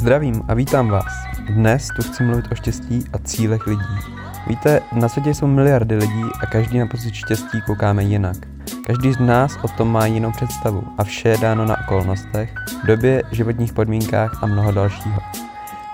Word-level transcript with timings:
Zdravím 0.00 0.42
a 0.48 0.54
vítám 0.54 0.88
vás. 0.88 1.12
Dnes 1.48 1.88
tu 1.96 2.02
chci 2.02 2.22
mluvit 2.22 2.52
o 2.52 2.54
štěstí 2.54 3.04
a 3.12 3.18
cílech 3.18 3.66
lidí. 3.66 3.98
Víte, 4.46 4.80
na 4.92 5.08
světě 5.08 5.34
jsou 5.34 5.46
miliardy 5.46 5.96
lidí 5.96 6.24
a 6.42 6.46
každý 6.46 6.78
na 6.78 6.86
pocit 6.86 7.14
štěstí 7.14 7.62
koukáme 7.66 8.02
jinak. 8.02 8.36
Každý 8.86 9.12
z 9.12 9.18
nás 9.18 9.58
o 9.62 9.68
tom 9.68 9.92
má 9.92 10.06
jinou 10.06 10.32
představu 10.32 10.84
a 10.98 11.04
vše 11.04 11.28
je 11.28 11.38
dáno 11.38 11.64
na 11.64 11.80
okolnostech, 11.80 12.54
době, 12.86 13.22
životních 13.30 13.72
podmínkách 13.72 14.42
a 14.42 14.46
mnoho 14.46 14.72
dalšího. 14.72 15.20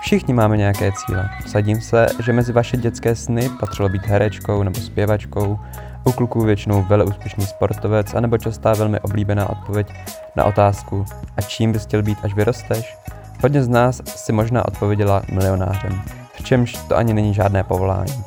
Všichni 0.01 0.33
máme 0.33 0.57
nějaké 0.57 0.91
cíle. 0.91 1.29
Sadím 1.47 1.81
se, 1.81 2.07
že 2.25 2.33
mezi 2.33 2.53
vaše 2.53 2.77
dětské 2.77 3.15
sny 3.15 3.49
patřilo 3.59 3.89
být 3.89 4.05
herečkou 4.05 4.63
nebo 4.63 4.79
zpěvačkou, 4.79 5.59
u 6.03 6.11
kluků 6.11 6.41
většinou 6.41 6.83
veleúspěšný 6.83 7.45
sportovec, 7.45 8.13
anebo 8.13 8.37
častá 8.37 8.73
velmi 8.73 8.99
oblíbená 8.99 9.49
odpověď 9.49 9.93
na 10.35 10.43
otázku 10.43 11.05
a 11.37 11.41
čím 11.41 11.71
bys 11.71 11.83
chtěl 11.83 12.03
být, 12.03 12.17
až 12.23 12.33
vyrosteš? 12.33 12.97
Hodně 13.41 13.63
z 13.63 13.67
nás 13.67 14.01
si 14.05 14.33
možná 14.33 14.67
odpověděla 14.67 15.21
milionářem, 15.31 16.01
přičemž 16.33 16.73
to 16.87 16.97
ani 16.97 17.13
není 17.13 17.33
žádné 17.33 17.63
povolání. 17.63 18.23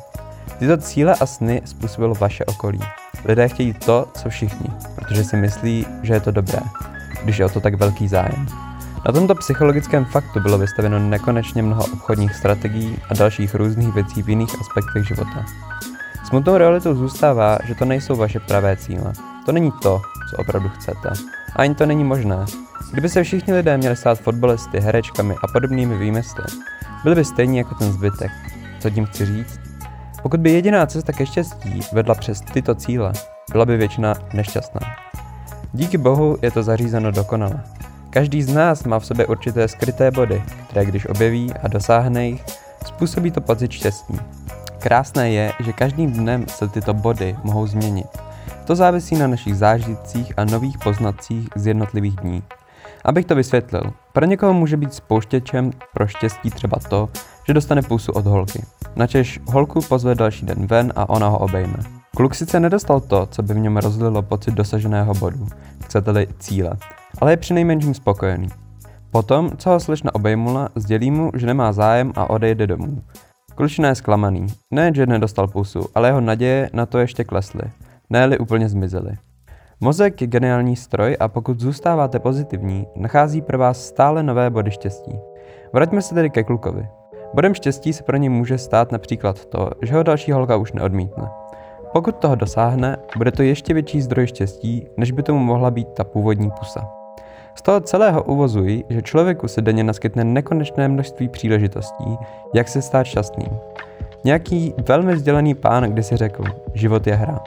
Tyto 0.59 0.77
cíle 0.77 1.15
a 1.15 1.25
sny 1.25 1.61
způsobilo 1.65 2.15
vaše 2.15 2.45
okolí. 2.45 2.79
Lidé 3.25 3.47
chtějí 3.47 3.73
to, 3.73 4.07
co 4.13 4.29
všichni, 4.29 4.67
protože 4.95 5.23
si 5.23 5.37
myslí, 5.37 5.85
že 6.03 6.13
je 6.13 6.19
to 6.19 6.31
dobré, 6.31 6.59
když 7.23 7.37
je 7.37 7.45
o 7.45 7.49
to 7.49 7.59
tak 7.59 7.73
velký 7.73 8.07
zájem. 8.07 8.47
Na 9.05 9.11
tomto 9.11 9.35
psychologickém 9.35 10.05
faktu 10.05 10.39
bylo 10.39 10.57
vystaveno 10.57 10.99
nekonečně 10.99 11.63
mnoho 11.63 11.83
obchodních 11.93 12.35
strategií 12.35 12.97
a 13.09 13.13
dalších 13.13 13.55
různých 13.55 13.93
věcí 13.93 14.23
v 14.23 14.29
jiných 14.29 14.61
aspektech 14.61 15.07
života. 15.07 15.45
Smutnou 16.27 16.57
realitou 16.57 16.95
zůstává, 16.95 17.57
že 17.63 17.75
to 17.75 17.85
nejsou 17.85 18.15
vaše 18.15 18.39
pravé 18.39 18.77
cíle. 18.77 19.13
To 19.45 19.51
není 19.51 19.71
to, 19.81 20.01
co 20.29 20.37
opravdu 20.37 20.69
chcete. 20.69 21.09
Ani 21.55 21.75
to 21.75 21.85
není 21.85 22.03
možné. 22.03 22.45
Kdyby 22.91 23.09
se 23.09 23.23
všichni 23.23 23.53
lidé 23.53 23.77
měli 23.77 23.95
stát 23.95 24.19
fotbalisty, 24.19 24.79
herečkami 24.79 25.35
a 25.43 25.47
podobnými 25.53 25.97
výmysly, 25.97 26.43
byli 27.03 27.15
by 27.15 27.25
stejní 27.25 27.57
jako 27.57 27.75
ten 27.75 27.91
zbytek. 27.91 28.31
Co 28.79 28.89
tím 28.89 29.05
chci 29.05 29.25
říct? 29.25 29.59
Pokud 30.21 30.39
by 30.39 30.51
jediná 30.51 30.85
cesta 30.85 31.13
ke 31.13 31.25
štěstí 31.25 31.79
vedla 31.93 32.15
přes 32.15 32.41
tyto 32.41 32.75
cíle, 32.75 33.13
byla 33.51 33.65
by 33.65 33.77
většina 33.77 34.13
nešťastná. 34.33 34.81
Díky 35.73 35.97
bohu 35.97 36.37
je 36.41 36.51
to 36.51 36.63
zařízeno 36.63 37.11
dokonale. 37.11 37.63
Každý 38.09 38.43
z 38.43 38.53
nás 38.53 38.83
má 38.83 38.99
v 38.99 39.05
sobě 39.05 39.25
určité 39.25 39.67
skryté 39.67 40.11
body, 40.11 40.43
které 40.67 40.85
když 40.85 41.05
objeví 41.05 41.53
a 41.63 41.67
dosáhne 41.67 42.27
jich, 42.27 42.45
způsobí 42.85 43.31
to 43.31 43.41
pocit 43.41 43.71
štěstí. 43.71 44.19
Krásné 44.79 45.31
je, 45.31 45.51
že 45.59 45.73
každým 45.73 46.11
dnem 46.11 46.45
se 46.47 46.67
tyto 46.67 46.93
body 46.93 47.37
mohou 47.43 47.67
změnit. 47.67 48.07
To 48.71 48.75
závisí 48.75 49.15
na 49.15 49.27
našich 49.27 49.55
zážitcích 49.55 50.33
a 50.37 50.45
nových 50.45 50.77
poznacích 50.77 51.49
z 51.55 51.67
jednotlivých 51.67 52.15
dní. 52.15 52.43
Abych 53.05 53.25
to 53.25 53.35
vysvětlil, 53.35 53.83
pro 54.13 54.25
někoho 54.25 54.53
může 54.53 54.77
být 54.77 54.93
spouštěčem 54.93 55.71
pro 55.93 56.07
štěstí 56.07 56.49
třeba 56.49 56.77
to, 56.89 57.09
že 57.47 57.53
dostane 57.53 57.81
pusu 57.81 58.11
od 58.11 58.25
holky. 58.25 58.63
Načež 58.95 59.39
holku 59.47 59.81
pozve 59.81 60.15
další 60.15 60.45
den 60.45 60.67
ven 60.67 60.93
a 60.95 61.09
ona 61.09 61.27
ho 61.27 61.37
obejme. 61.37 61.77
Kluk 62.15 62.35
sice 62.35 62.59
nedostal 62.59 62.99
to, 62.99 63.25
co 63.31 63.43
by 63.43 63.53
v 63.53 63.59
něm 63.59 63.77
rozlilo 63.77 64.21
pocit 64.21 64.53
dosaženého 64.53 65.13
bodu, 65.13 65.47
chcete-li 65.85 66.27
cíle, 66.39 66.71
ale 67.21 67.31
je 67.31 67.37
přinejmenším 67.37 67.93
spokojený. 67.93 68.47
Potom, 69.11 69.51
co 69.57 69.69
ho 69.69 69.79
slečna 69.79 70.15
obejmula, 70.15 70.69
sdělí 70.75 71.11
mu, 71.11 71.31
že 71.35 71.45
nemá 71.45 71.73
zájem 71.73 72.13
a 72.15 72.29
odejde 72.29 72.67
domů. 72.67 73.01
Klučina 73.55 73.89
je 73.89 73.95
zklamaný. 73.95 74.47
Ne, 74.71 74.91
že 74.95 75.05
nedostal 75.05 75.47
pusu, 75.47 75.87
ale 75.95 76.09
jeho 76.09 76.21
naděje 76.21 76.69
na 76.73 76.85
to 76.85 76.97
ještě 76.97 77.23
klesly. 77.23 77.63
Ne-li 78.11 78.37
úplně 78.37 78.69
zmizely. 78.69 79.11
Mozek 79.79 80.21
je 80.21 80.27
geniální 80.27 80.75
stroj 80.75 81.17
a 81.19 81.27
pokud 81.27 81.59
zůstáváte 81.59 82.19
pozitivní, 82.19 82.87
nachází 82.95 83.41
pro 83.41 83.57
vás 83.57 83.85
stále 83.85 84.23
nové 84.23 84.49
body 84.49 84.71
štěstí. 84.71 85.19
Vraťme 85.73 86.01
se 86.01 86.15
tedy 86.15 86.29
ke 86.29 86.43
klukovi. 86.43 86.87
Bodem 87.33 87.53
štěstí 87.53 87.93
se 87.93 88.03
pro 88.03 88.17
něj 88.17 88.29
může 88.29 88.57
stát 88.57 88.91
například 88.91 89.45
to, 89.45 89.69
že 89.81 89.93
ho 89.93 90.03
další 90.03 90.31
holka 90.31 90.55
už 90.55 90.73
neodmítne. 90.73 91.29
Pokud 91.93 92.15
toho 92.15 92.35
dosáhne, 92.35 92.97
bude 93.17 93.31
to 93.31 93.43
ještě 93.43 93.73
větší 93.73 94.01
zdroj 94.01 94.27
štěstí, 94.27 94.87
než 94.97 95.11
by 95.11 95.23
tomu 95.23 95.39
mohla 95.39 95.71
být 95.71 95.87
ta 95.87 96.03
původní 96.03 96.51
pusa. 96.59 96.91
Z 97.55 97.61
toho 97.61 97.79
celého 97.79 98.23
uvozuji, 98.23 98.83
že 98.89 99.01
člověku 99.01 99.47
se 99.47 99.61
denně 99.61 99.83
naskytne 99.83 100.23
nekonečné 100.23 100.87
množství 100.87 101.29
příležitostí, 101.29 102.17
jak 102.55 102.67
se 102.67 102.81
stát 102.81 103.03
šťastným. 103.03 103.51
Nějaký 104.23 104.73
velmi 104.87 105.15
vzdělaný 105.15 105.55
pán 105.55 105.83
kdysi 105.83 106.17
řekl, 106.17 106.43
život 106.73 107.07
je 107.07 107.15
hra. 107.15 107.39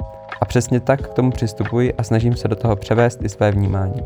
A 0.44 0.47
přesně 0.47 0.81
tak 0.81 1.09
k 1.09 1.15
tomu 1.15 1.31
přistupuji 1.31 1.94
a 1.94 2.03
snažím 2.03 2.37
se 2.37 2.49
do 2.49 2.56
toho 2.56 2.77
převést 2.77 3.25
i 3.25 3.28
své 3.28 3.50
vnímání. 3.50 4.03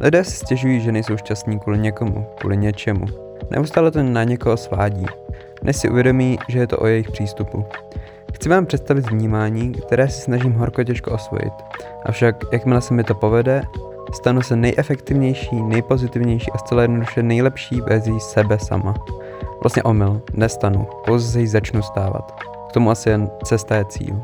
Lidé 0.00 0.24
si 0.24 0.30
stěžují, 0.30 0.80
že 0.80 0.92
nejsou 0.92 1.16
šťastní 1.16 1.58
kvůli 1.58 1.78
někomu, 1.78 2.26
kvůli 2.38 2.56
něčemu. 2.56 3.06
Neustále 3.50 3.90
to 3.90 4.02
na 4.02 4.24
někoho 4.24 4.56
svádí, 4.56 5.06
než 5.62 5.76
si 5.76 5.90
uvědomí, 5.90 6.38
že 6.48 6.58
je 6.58 6.66
to 6.66 6.78
o 6.78 6.86
jejich 6.86 7.10
přístupu. 7.10 7.64
Chci 8.34 8.48
vám 8.48 8.66
představit 8.66 9.10
vnímání, 9.10 9.72
které 9.72 10.08
si 10.08 10.20
snažím 10.20 10.52
horko 10.52 10.84
těžko 10.84 11.10
osvojit. 11.10 11.52
Avšak, 12.06 12.36
jakmile 12.52 12.80
se 12.80 12.94
mi 12.94 13.04
to 13.04 13.14
povede, 13.14 13.62
stanu 14.12 14.42
se 14.42 14.56
nejefektivnější, 14.56 15.62
nejpozitivnější 15.62 16.52
a 16.52 16.58
zcela 16.58 16.82
jednoduše 16.82 17.22
nejlepší 17.22 17.80
verzí 17.80 18.20
sebe 18.20 18.58
sama. 18.58 18.94
Vlastně 19.62 19.82
omyl, 19.82 20.22
nestanu, 20.34 20.86
pouze 21.04 21.32
se 21.32 21.40
jí 21.40 21.46
začnu 21.46 21.82
stávat. 21.82 22.32
K 22.68 22.72
tomu 22.72 22.90
asi 22.90 23.08
jen 23.08 23.30
cesta 23.44 23.76
je 23.76 23.84
cíl. 23.84 24.22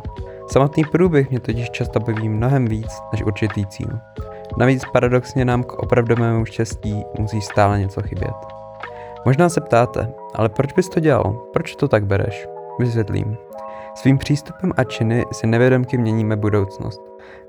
Samotný 0.52 0.84
průběh 0.84 1.30
mě 1.30 1.40
totiž 1.40 1.70
často 1.70 2.00
baví 2.00 2.28
mnohem 2.28 2.66
víc 2.66 3.02
než 3.12 3.22
určitý 3.22 3.66
cíl. 3.66 3.98
Navíc 4.58 4.82
paradoxně 4.92 5.44
nám 5.44 5.62
k 5.62 5.72
opravdovému 5.72 6.44
štěstí 6.44 7.04
musí 7.18 7.40
stále 7.40 7.80
něco 7.80 8.02
chybět. 8.02 8.34
Možná 9.24 9.48
se 9.48 9.60
ptáte, 9.60 10.12
ale 10.34 10.48
proč 10.48 10.72
bys 10.72 10.88
to 10.88 11.00
dělal? 11.00 11.32
Proč 11.52 11.76
to 11.76 11.88
tak 11.88 12.04
bereš? 12.04 12.48
Vysvětlím. 12.78 13.36
Svým 13.94 14.18
přístupem 14.18 14.72
a 14.76 14.84
činy 14.84 15.24
si 15.32 15.46
nevědomky 15.46 15.98
měníme 15.98 16.36
budoucnost. 16.36 17.00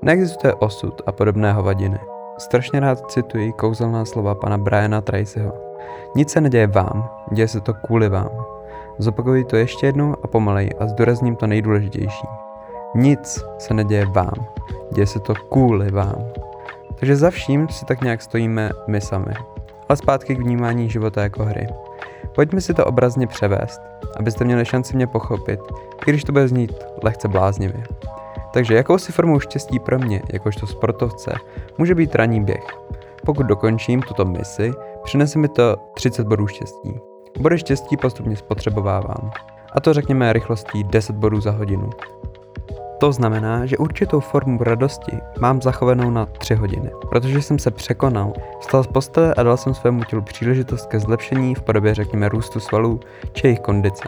Neexistuje 0.02 0.54
osud 0.54 1.02
a 1.06 1.12
podobné 1.12 1.52
hovadiny. 1.52 1.98
Strašně 2.38 2.80
rád 2.80 3.10
cituji 3.10 3.52
kouzelná 3.52 4.04
slova 4.04 4.34
pana 4.34 4.58
Briana 4.58 5.00
Tracyho. 5.00 5.52
Nic 6.16 6.30
se 6.30 6.40
neděje 6.40 6.66
vám, 6.66 7.10
děje 7.32 7.48
se 7.48 7.60
to 7.60 7.74
kvůli 7.74 8.08
vám. 8.08 8.30
Zopakuji 8.98 9.44
to 9.44 9.56
ještě 9.56 9.86
jednou 9.86 10.14
a 10.22 10.26
pomaleji 10.26 10.70
a 10.72 10.86
zdůrazním 10.86 11.36
to 11.36 11.46
nejdůležitější. 11.46 12.43
Nic 12.94 13.44
se 13.58 13.74
neděje 13.74 14.06
vám, 14.06 14.46
děje 14.92 15.06
se 15.06 15.20
to 15.20 15.34
kvůli 15.34 15.90
vám. 15.90 16.24
Takže 16.94 17.16
za 17.16 17.30
vším 17.30 17.68
si 17.68 17.84
tak 17.84 18.00
nějak 18.00 18.22
stojíme 18.22 18.70
my 18.86 19.00
sami. 19.00 19.34
Ale 19.88 19.96
zpátky 19.96 20.36
k 20.36 20.38
vnímání 20.38 20.90
života 20.90 21.22
jako 21.22 21.44
hry. 21.44 21.66
Pojďme 22.34 22.60
si 22.60 22.74
to 22.74 22.84
obrazně 22.84 23.26
převést, 23.26 23.80
abyste 24.16 24.44
měli 24.44 24.64
šanci 24.64 24.96
mě 24.96 25.06
pochopit, 25.06 25.60
i 26.06 26.10
když 26.10 26.24
to 26.24 26.32
bude 26.32 26.48
znít 26.48 26.72
lehce 27.02 27.28
bláznivě. 27.28 27.82
Takže 28.52 28.74
jakousi 28.74 29.12
formou 29.12 29.40
štěstí 29.40 29.78
pro 29.78 29.98
mě, 29.98 30.22
jakožto 30.32 30.66
sportovce, 30.66 31.32
může 31.78 31.94
být 31.94 32.14
ranní 32.14 32.44
běh. 32.44 32.66
Pokud 33.26 33.46
dokončím 33.46 34.02
tuto 34.02 34.24
misi, 34.24 34.72
přinese 35.04 35.38
mi 35.38 35.48
to 35.48 35.76
30 35.94 36.26
bodů 36.26 36.46
štěstí. 36.46 37.00
Body 37.38 37.58
štěstí 37.58 37.96
postupně 37.96 38.36
spotřebovávám. 38.36 39.30
A 39.72 39.80
to 39.80 39.92
řekněme 39.92 40.32
rychlostí 40.32 40.84
10 40.84 41.16
bodů 41.16 41.40
za 41.40 41.50
hodinu. 41.50 41.90
To 43.04 43.12
znamená, 43.12 43.66
že 43.66 43.76
určitou 43.76 44.20
formu 44.20 44.64
radosti 44.64 45.12
mám 45.40 45.62
zachovanou 45.62 46.10
na 46.10 46.26
3 46.26 46.54
hodiny, 46.54 46.90
protože 47.08 47.42
jsem 47.42 47.58
se 47.58 47.70
překonal, 47.70 48.32
vstal 48.60 48.82
z 48.82 48.86
postele 48.86 49.34
a 49.34 49.42
dal 49.42 49.56
jsem 49.56 49.74
svému 49.74 50.04
tělu 50.04 50.22
příležitost 50.22 50.86
ke 50.86 51.00
zlepšení 51.00 51.54
v 51.54 51.62
podobě 51.62 51.94
řekněme 51.94 52.28
růstu 52.28 52.60
svalů 52.60 53.00
či 53.32 53.46
jejich 53.46 53.60
kondice. 53.60 54.04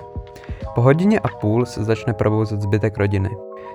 Po 0.74 0.80
hodině 0.80 1.20
a 1.20 1.28
půl 1.28 1.66
se 1.66 1.84
začne 1.84 2.12
probouzet 2.12 2.62
zbytek 2.62 2.98
rodiny. 2.98 3.30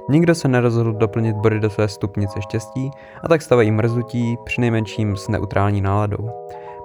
Nikdo 0.09 0.35
se 0.35 0.47
nerozhodl 0.47 0.93
doplnit 0.93 1.35
body 1.35 1.59
do 1.59 1.69
své 1.69 1.87
stupnice 1.87 2.41
štěstí 2.41 2.91
a 3.23 3.27
tak 3.27 3.41
stavají 3.41 3.71
mrzutí, 3.71 4.37
přinejmenším 4.45 5.17
s 5.17 5.27
neutrální 5.27 5.81
náladou. 5.81 6.29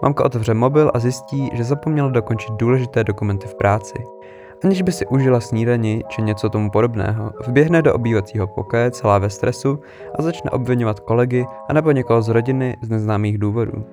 Mamka 0.02 0.24
otevře 0.24 0.54
mobil 0.54 0.90
a 0.94 0.98
zjistí, 0.98 1.50
že 1.52 1.64
zapomněla 1.64 2.08
dokončit 2.08 2.52
důležité 2.52 3.04
dokumenty 3.04 3.48
v 3.48 3.54
práci. 3.54 4.04
Aniž 4.64 4.82
by 4.82 4.92
si 4.92 5.06
užila 5.06 5.40
snídani 5.40 6.02
či 6.08 6.22
něco 6.22 6.50
tomu 6.50 6.70
podobného, 6.70 7.32
vběhne 7.46 7.82
do 7.82 7.94
obývacího 7.94 8.46
pokoje 8.46 8.90
celá 8.90 9.18
ve 9.18 9.30
stresu 9.30 9.80
a 10.18 10.22
začne 10.22 10.50
obvinovat 10.50 11.00
kolegy 11.00 11.46
anebo 11.68 11.90
někoho 11.90 12.22
z 12.22 12.28
rodiny 12.28 12.76
z 12.82 12.88
neznámých 12.88 13.38
důvodů. 13.38 13.86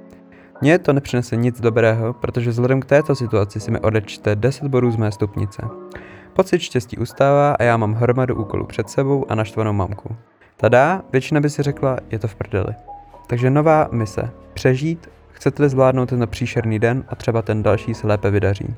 Mně 0.61 0.79
to 0.79 0.93
nepřinese 0.93 1.35
nic 1.35 1.61
dobrého, 1.61 2.13
protože 2.13 2.49
vzhledem 2.49 2.79
k 2.79 2.85
této 2.85 3.15
situaci 3.15 3.59
si 3.59 3.71
mi 3.71 3.79
odečte 3.79 4.35
10 4.35 4.67
bodů 4.67 4.91
z 4.91 4.95
mé 4.95 5.11
stupnice. 5.11 5.61
Pocit 6.33 6.59
štěstí 6.59 6.97
ustává 6.97 7.53
a 7.53 7.63
já 7.63 7.77
mám 7.77 7.93
hromadu 7.93 8.35
úkolů 8.35 8.65
před 8.65 8.89
sebou 8.89 9.25
a 9.29 9.35
naštvanou 9.35 9.73
mamku. 9.73 10.15
Tada, 10.57 11.01
většina 11.11 11.41
by 11.41 11.49
si 11.49 11.63
řekla, 11.63 11.97
je 12.11 12.19
to 12.19 12.27
v 12.27 12.35
prdeli. 12.35 12.73
Takže 13.27 13.49
nová 13.49 13.87
mise. 13.91 14.29
Přežít, 14.53 15.09
chcete-li 15.31 15.69
zvládnout 15.69 16.09
ten 16.09 16.27
příšerný 16.27 16.79
den 16.79 17.03
a 17.07 17.15
třeba 17.15 17.41
ten 17.41 17.63
další 17.63 17.93
se 17.93 18.07
lépe 18.07 18.31
vydaří. 18.31 18.75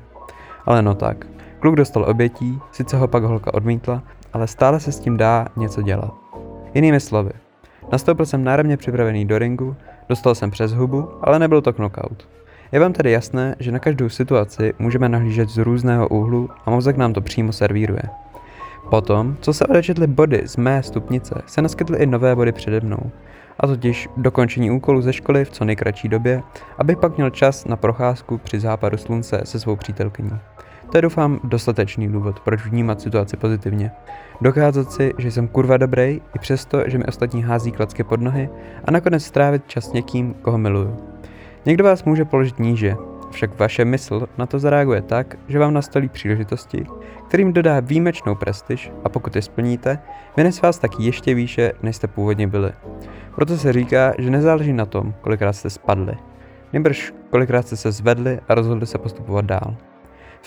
Ale 0.66 0.82
no 0.82 0.94
tak, 0.94 1.26
kluk 1.66 1.76
dostal 1.76 2.04
obětí, 2.08 2.60
sice 2.72 2.96
ho 2.96 3.08
pak 3.08 3.22
holka 3.22 3.54
odmítla, 3.54 4.02
ale 4.32 4.46
stále 4.46 4.80
se 4.80 4.92
s 4.92 5.00
tím 5.00 5.16
dá 5.16 5.46
něco 5.56 5.82
dělat. 5.82 6.14
Jinými 6.74 7.00
slovy, 7.00 7.30
nastoupil 7.92 8.26
jsem 8.26 8.44
náramně 8.44 8.76
připravený 8.76 9.24
do 9.24 9.38
ringu, 9.38 9.76
dostal 10.08 10.34
jsem 10.34 10.50
přes 10.50 10.72
hubu, 10.72 11.08
ale 11.22 11.38
nebyl 11.38 11.62
to 11.62 11.72
knockout. 11.72 12.28
Je 12.72 12.80
vám 12.80 12.92
tedy 12.92 13.12
jasné, 13.12 13.56
že 13.58 13.72
na 13.72 13.78
každou 13.78 14.08
situaci 14.08 14.74
můžeme 14.78 15.08
nahlížet 15.08 15.48
z 15.48 15.58
různého 15.58 16.08
úhlu 16.08 16.50
a 16.66 16.70
mozek 16.70 16.96
nám 16.96 17.12
to 17.12 17.20
přímo 17.20 17.52
servíruje. 17.52 18.02
Potom, 18.90 19.36
co 19.40 19.52
se 19.52 19.66
odečetly 19.66 20.06
body 20.06 20.42
z 20.44 20.56
mé 20.56 20.82
stupnice, 20.82 21.42
se 21.46 21.62
naskytly 21.62 21.98
i 21.98 22.06
nové 22.06 22.36
body 22.36 22.52
přede 22.52 22.80
mnou. 22.80 23.10
A 23.60 23.66
totiž 23.66 24.08
dokončení 24.16 24.70
úkolu 24.70 25.02
ze 25.02 25.12
školy 25.12 25.44
v 25.44 25.50
co 25.50 25.64
nejkratší 25.64 26.08
době, 26.08 26.42
abych 26.78 26.96
pak 26.96 27.16
měl 27.16 27.30
čas 27.30 27.64
na 27.64 27.76
procházku 27.76 28.38
při 28.38 28.60
západu 28.60 28.96
slunce 28.96 29.40
se 29.44 29.60
svou 29.60 29.76
přítelkyní. 29.76 30.38
To 30.90 30.98
je 30.98 31.02
doufám 31.02 31.40
dostatečný 31.44 32.08
důvod, 32.08 32.40
proč 32.40 32.66
vnímat 32.66 33.00
situaci 33.00 33.36
pozitivně. 33.36 33.90
Dokázat 34.40 34.92
si, 34.92 35.14
že 35.18 35.30
jsem 35.30 35.48
kurva 35.48 35.76
dobrý, 35.76 36.20
i 36.34 36.38
přesto, 36.40 36.82
že 36.86 36.98
mi 36.98 37.04
ostatní 37.04 37.42
hází 37.42 37.72
klacky 37.72 38.04
pod 38.04 38.20
nohy 38.20 38.48
a 38.84 38.90
nakonec 38.90 39.24
strávit 39.24 39.62
čas 39.66 39.92
někým, 39.92 40.34
koho 40.34 40.58
miluju. 40.58 40.96
Někdo 41.66 41.84
vás 41.84 42.04
může 42.04 42.24
položit 42.24 42.58
níže, 42.58 42.96
však 43.30 43.58
vaše 43.58 43.84
mysl 43.84 44.26
na 44.38 44.46
to 44.46 44.58
zareaguje 44.58 45.02
tak, 45.02 45.38
že 45.48 45.58
vám 45.58 45.74
nastolí 45.74 46.08
příležitosti, 46.08 46.86
kterým 47.28 47.52
dodá 47.52 47.80
výjimečnou 47.80 48.34
prestiž 48.34 48.92
a 49.04 49.08
pokud 49.08 49.36
je 49.36 49.42
splníte, 49.42 49.98
vynese 50.36 50.60
vás 50.62 50.78
tak 50.78 51.00
ještě 51.00 51.34
výše, 51.34 51.72
než 51.82 51.96
jste 51.96 52.06
původně 52.06 52.46
byli. 52.46 52.72
Proto 53.34 53.56
se 53.56 53.72
říká, 53.72 54.12
že 54.18 54.30
nezáleží 54.30 54.72
na 54.72 54.86
tom, 54.86 55.14
kolikrát 55.20 55.52
jste 55.52 55.70
spadli, 55.70 56.14
nebož 56.72 57.14
kolikrát 57.30 57.66
jste 57.66 57.76
se 57.76 57.92
zvedli 57.92 58.40
a 58.48 58.54
rozhodli 58.54 58.86
se 58.86 58.98
postupovat 58.98 59.44
dál. 59.44 59.76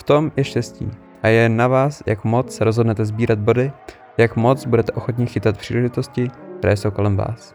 V 0.00 0.02
tom 0.02 0.32
je 0.36 0.44
štěstí 0.44 0.90
a 1.22 1.28
je 1.28 1.48
na 1.48 1.68
vás, 1.68 2.02
jak 2.06 2.24
moc 2.24 2.54
se 2.56 2.64
rozhodnete 2.64 3.04
sbírat 3.04 3.38
body, 3.38 3.72
jak 4.18 4.36
moc 4.36 4.66
budete 4.66 4.92
ochotní 4.92 5.26
chytat 5.26 5.58
příležitosti, 5.58 6.30
které 6.58 6.76
jsou 6.76 6.90
kolem 6.90 7.16
vás. 7.16 7.54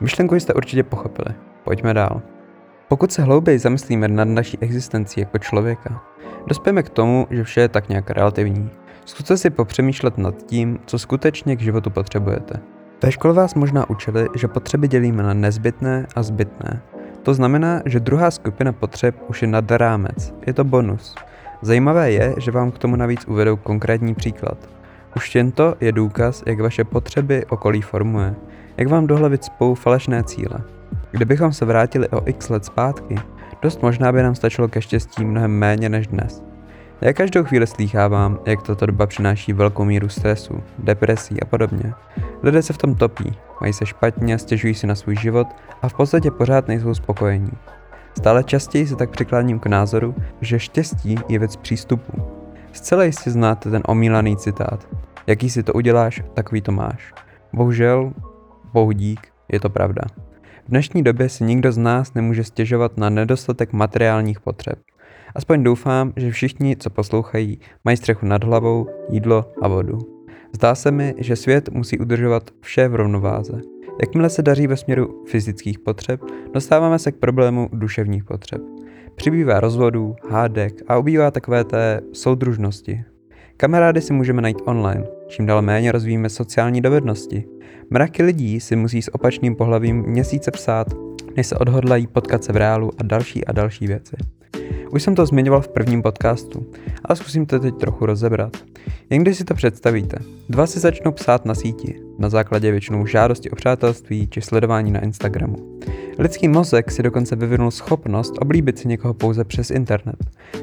Myšlenku 0.00 0.34
jste 0.34 0.54
určitě 0.54 0.82
pochopili. 0.82 1.34
Pojďme 1.64 1.94
dál. 1.94 2.22
Pokud 2.88 3.12
se 3.12 3.22
hlouběji 3.22 3.58
zamyslíme 3.58 4.08
nad 4.08 4.28
naší 4.28 4.58
existencí 4.60 5.20
jako 5.20 5.38
člověka, 5.38 6.02
dospějeme 6.46 6.82
k 6.82 6.90
tomu, 6.90 7.26
že 7.30 7.44
vše 7.44 7.60
je 7.60 7.68
tak 7.68 7.88
nějak 7.88 8.10
relativní. 8.10 8.70
Zkuste 9.04 9.36
si 9.36 9.50
popřemýšlet 9.50 10.18
nad 10.18 10.42
tím, 10.42 10.78
co 10.86 10.98
skutečně 10.98 11.56
k 11.56 11.60
životu 11.60 11.90
potřebujete. 11.90 12.60
Ve 13.02 13.12
škole 13.12 13.34
vás 13.34 13.54
možná 13.54 13.90
učili, 13.90 14.28
že 14.36 14.48
potřeby 14.48 14.88
dělíme 14.88 15.22
na 15.22 15.34
nezbytné 15.34 16.06
a 16.16 16.22
zbytné. 16.22 16.82
To 17.22 17.34
znamená, 17.34 17.82
že 17.86 18.00
druhá 18.00 18.30
skupina 18.30 18.72
potřeb 18.72 19.14
už 19.28 19.42
je 19.42 19.48
nad 19.48 19.70
rámec. 19.70 20.34
Je 20.46 20.52
to 20.52 20.64
bonus. 20.64 21.14
Zajímavé 21.62 22.12
je, 22.12 22.34
že 22.38 22.50
vám 22.50 22.70
k 22.70 22.78
tomu 22.78 22.96
navíc 22.96 23.24
uvedou 23.24 23.56
konkrétní 23.56 24.14
příklad. 24.14 24.68
Už 25.16 25.34
jen 25.34 25.52
to 25.52 25.74
je 25.80 25.92
důkaz, 25.92 26.42
jak 26.46 26.60
vaše 26.60 26.84
potřeby 26.84 27.46
okolí 27.46 27.82
formuje, 27.82 28.34
jak 28.76 28.88
vám 28.88 29.06
do 29.06 29.16
hlavy 29.16 29.38
cpou 29.38 29.74
falešné 29.74 30.22
cíle. 30.22 30.60
Kdybychom 31.10 31.52
se 31.52 31.64
vrátili 31.64 32.08
o 32.08 32.28
x 32.28 32.48
let 32.48 32.64
zpátky, 32.64 33.16
dost 33.62 33.82
možná 33.82 34.12
by 34.12 34.22
nám 34.22 34.34
stačilo 34.34 34.68
ke 34.68 34.82
štěstí 34.82 35.24
mnohem 35.24 35.50
méně 35.50 35.88
než 35.88 36.06
dnes. 36.06 36.42
Já 37.00 37.12
každou 37.12 37.44
chvíli 37.44 37.66
slýchávám, 37.66 38.38
jak 38.46 38.62
tato 38.62 38.86
doba 38.86 39.06
přináší 39.06 39.52
velkou 39.52 39.84
míru 39.84 40.08
stresu, 40.08 40.62
depresí 40.78 41.40
a 41.40 41.44
podobně. 41.44 41.92
Lidé 42.42 42.62
se 42.62 42.72
v 42.72 42.78
tom 42.78 42.94
topí, 42.94 43.32
mají 43.60 43.72
se 43.72 43.86
špatně, 43.86 44.38
stěžují 44.38 44.74
si 44.74 44.86
na 44.86 44.94
svůj 44.94 45.16
život 45.16 45.46
a 45.82 45.88
v 45.88 45.94
podstatě 45.94 46.30
pořád 46.30 46.68
nejsou 46.68 46.94
spokojení. 46.94 47.52
Stále 48.18 48.44
častěji 48.44 48.86
se 48.86 48.96
tak 48.96 49.10
přikláním 49.10 49.58
k 49.58 49.66
názoru, 49.66 50.14
že 50.40 50.58
štěstí 50.58 51.16
je 51.28 51.38
věc 51.38 51.56
přístupu. 51.56 52.12
Zcela 52.72 53.04
jistě 53.04 53.30
znáte 53.30 53.70
ten 53.70 53.82
omílaný 53.86 54.36
citát. 54.36 54.88
Jaký 55.26 55.50
si 55.50 55.62
to 55.62 55.72
uděláš, 55.72 56.22
takový 56.34 56.60
to 56.60 56.72
máš. 56.72 57.12
Bohužel, 57.52 58.12
bohu 58.72 58.92
dík, 58.92 59.20
je 59.52 59.60
to 59.60 59.70
pravda. 59.70 60.02
V 60.66 60.68
dnešní 60.68 61.02
době 61.02 61.28
si 61.28 61.44
nikdo 61.44 61.72
z 61.72 61.78
nás 61.78 62.14
nemůže 62.14 62.44
stěžovat 62.44 62.96
na 62.96 63.10
nedostatek 63.10 63.72
materiálních 63.72 64.40
potřeb. 64.40 64.78
Aspoň 65.34 65.62
doufám, 65.62 66.12
že 66.16 66.30
všichni, 66.30 66.76
co 66.76 66.90
poslouchají, 66.90 67.60
mají 67.84 67.96
střechu 67.96 68.26
nad 68.26 68.44
hlavou, 68.44 68.86
jídlo 69.10 69.52
a 69.62 69.68
vodu. 69.68 69.98
Zdá 70.54 70.74
se 70.74 70.90
mi, 70.90 71.14
že 71.18 71.36
svět 71.36 71.68
musí 71.68 71.98
udržovat 71.98 72.50
vše 72.60 72.88
v 72.88 72.94
rovnováze. 72.94 73.60
Jakmile 74.00 74.30
se 74.30 74.42
daří 74.42 74.66
ve 74.66 74.76
směru 74.76 75.24
fyzických 75.26 75.78
potřeb, 75.78 76.20
dostáváme 76.52 76.98
se 76.98 77.12
k 77.12 77.16
problému 77.16 77.68
duševních 77.72 78.24
potřeb. 78.24 78.62
Přibývá 79.14 79.60
rozvodů, 79.60 80.16
hádek 80.30 80.74
a 80.88 80.98
ubývá 80.98 81.30
takové 81.30 81.64
té 81.64 82.00
soudružnosti. 82.12 83.04
Kamarády 83.56 84.00
si 84.00 84.12
můžeme 84.12 84.42
najít 84.42 84.62
online, 84.64 85.06
čím 85.28 85.46
dál 85.46 85.62
méně 85.62 85.92
rozvíjíme 85.92 86.28
sociální 86.28 86.80
dovednosti. 86.80 87.44
Mraky 87.90 88.22
lidí 88.22 88.60
si 88.60 88.76
musí 88.76 89.02
s 89.02 89.14
opačným 89.14 89.56
pohlavím 89.56 90.02
měsíce 90.02 90.50
psát, 90.50 90.86
než 91.36 91.46
se 91.46 91.56
odhodlají 91.56 92.06
potkat 92.06 92.44
se 92.44 92.52
v 92.52 92.56
reálu 92.56 92.90
a 92.98 93.02
další 93.02 93.44
a 93.44 93.52
další 93.52 93.86
věci. 93.86 94.16
Už 94.92 95.02
jsem 95.02 95.14
to 95.14 95.26
zmiňoval 95.26 95.60
v 95.60 95.68
prvním 95.68 96.02
podcastu, 96.02 96.66
ale 97.04 97.16
zkusím 97.16 97.46
to 97.46 97.60
teď 97.60 97.74
trochu 97.80 98.06
rozebrat. 98.06 98.56
Jen 99.10 99.22
když 99.22 99.36
si 99.36 99.44
to 99.44 99.54
představíte, 99.54 100.16
dva 100.48 100.66
si 100.66 100.80
začnou 100.80 101.12
psát 101.12 101.44
na 101.44 101.54
síti, 101.54 102.09
na 102.20 102.28
základě 102.28 102.70
většinou 102.70 103.06
žádosti 103.06 103.50
o 103.50 103.56
přátelství 103.56 104.28
či 104.28 104.40
sledování 104.40 104.90
na 104.90 105.00
Instagramu. 105.00 105.56
Lidský 106.18 106.48
mozek 106.48 106.90
si 106.90 107.02
dokonce 107.02 107.36
vyvinul 107.36 107.70
schopnost 107.70 108.34
oblíbit 108.40 108.78
si 108.78 108.88
někoho 108.88 109.14
pouze 109.14 109.44
přes 109.44 109.70
internet. 109.70 110.16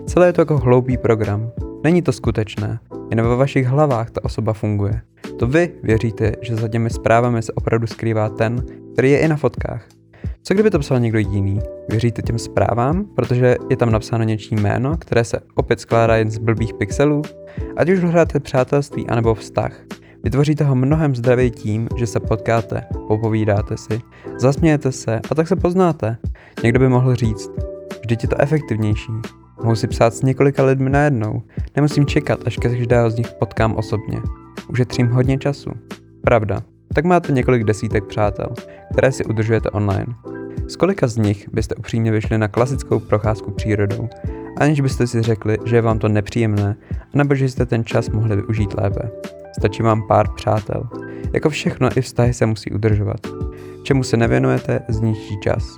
Celé 0.05 0.27
je 0.27 0.33
to 0.33 0.41
jako 0.41 0.57
hloupý 0.57 0.97
program. 0.97 1.51
Není 1.83 2.01
to 2.01 2.11
skutečné, 2.11 2.79
jen 3.09 3.21
ve 3.21 3.35
vašich 3.35 3.67
hlavách 3.67 4.11
ta 4.11 4.23
osoba 4.23 4.53
funguje. 4.53 5.01
To 5.39 5.47
vy 5.47 5.71
věříte, 5.83 6.31
že 6.41 6.55
za 6.55 6.67
těmi 6.67 6.89
zprávami 6.89 7.41
se 7.41 7.53
opravdu 7.53 7.87
skrývá 7.87 8.29
ten, 8.29 8.65
který 8.93 9.11
je 9.11 9.19
i 9.19 9.27
na 9.27 9.35
fotkách. 9.35 9.87
Co 10.43 10.53
kdyby 10.53 10.69
to 10.69 10.79
psal 10.79 10.99
někdo 10.99 11.19
jiný? 11.19 11.59
Věříte 11.89 12.21
těm 12.21 12.39
zprávám, 12.39 13.05
protože 13.15 13.55
je 13.69 13.77
tam 13.77 13.91
napsáno 13.91 14.23
něčí 14.23 14.55
jméno, 14.55 14.97
které 14.97 15.23
se 15.23 15.39
opět 15.55 15.79
skládá 15.79 16.15
jen 16.15 16.31
z 16.31 16.37
blbých 16.37 16.73
pixelů? 16.73 17.21
Ať 17.77 17.89
už 17.89 17.99
hledáte 17.99 18.39
přátelství 18.39 19.07
anebo 19.07 19.35
vztah, 19.35 19.81
vytvoříte 20.23 20.63
ho 20.63 20.75
mnohem 20.75 21.15
zdravěji 21.15 21.51
tím, 21.51 21.87
že 21.95 22.07
se 22.07 22.19
potkáte, 22.19 22.83
popovídáte 23.07 23.77
si, 23.77 24.01
zasmějete 24.37 24.91
se 24.91 25.19
a 25.31 25.35
tak 25.35 25.47
se 25.47 25.55
poznáte. 25.55 26.17
Někdo 26.63 26.79
by 26.79 26.89
mohl 26.89 27.15
říct, 27.15 27.51
vždyť 28.01 28.23
je 28.23 28.29
to 28.29 28.41
efektivnější. 28.41 29.11
Mohu 29.63 29.75
si 29.75 29.87
psát 29.87 30.13
s 30.13 30.21
několika 30.21 30.63
lidmi 30.63 30.89
najednou, 30.89 31.41
nemusím 31.75 32.05
čekat, 32.05 32.39
až 32.45 32.57
každého 32.57 33.09
z 33.09 33.17
nich 33.17 33.31
potkám 33.39 33.75
osobně. 33.75 34.21
Ušetřím 34.69 35.07
hodně 35.07 35.37
času. 35.37 35.71
Pravda, 36.21 36.61
tak 36.93 37.05
máte 37.05 37.31
několik 37.31 37.63
desítek 37.63 38.03
přátel, 38.05 38.49
které 38.91 39.11
si 39.11 39.25
udržujete 39.25 39.69
online. 39.69 40.15
Z 40.67 40.75
kolika 40.75 41.07
z 41.07 41.17
nich 41.17 41.49
byste 41.53 41.75
upřímně 41.75 42.11
vyšli 42.11 42.37
na 42.37 42.47
klasickou 42.47 42.99
procházku 42.99 43.51
přírodou, 43.51 44.09
aniž 44.57 44.81
byste 44.81 45.07
si 45.07 45.21
řekli, 45.21 45.57
že 45.65 45.75
je 45.75 45.81
vám 45.81 45.99
to 45.99 46.07
nepříjemné, 46.07 46.75
nebo 47.13 47.35
že 47.35 47.49
jste 47.49 47.65
ten 47.65 47.85
čas 47.85 48.09
mohli 48.09 48.35
využít 48.35 48.73
lépe. 48.77 49.09
Stačí 49.59 49.83
vám 49.83 50.07
pár 50.07 50.33
přátel. 50.35 50.89
Jako 51.33 51.49
všechno 51.49 51.89
i 51.97 52.01
vztahy 52.01 52.33
se 52.33 52.45
musí 52.45 52.71
udržovat. 52.71 53.19
Čemu 53.83 54.03
se 54.03 54.17
nevěnujete, 54.17 54.79
zničí 54.87 55.39
čas. 55.43 55.75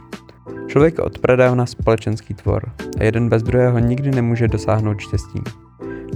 Člověk 0.68 1.00
od 1.00 1.20
na 1.56 1.66
společenský 1.66 2.34
tvor 2.34 2.64
a 3.00 3.04
jeden 3.04 3.30
bez 3.30 3.44
druhého 3.44 3.80
nikdy 3.80 4.12
nemůže 4.12 4.48
dosáhnout 4.48 5.00
štěstí. 5.00 5.40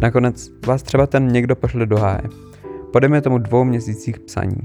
Nakonec 0.01 0.49
vás 0.65 0.83
třeba 0.83 1.07
ten 1.07 1.27
někdo 1.27 1.55
pošle 1.55 1.85
do 1.85 1.97
háje. 1.97 2.29
Podejme 2.93 3.21
tomu 3.21 3.37
dvou 3.37 3.63
měsících 3.63 4.19
psaní. 4.19 4.57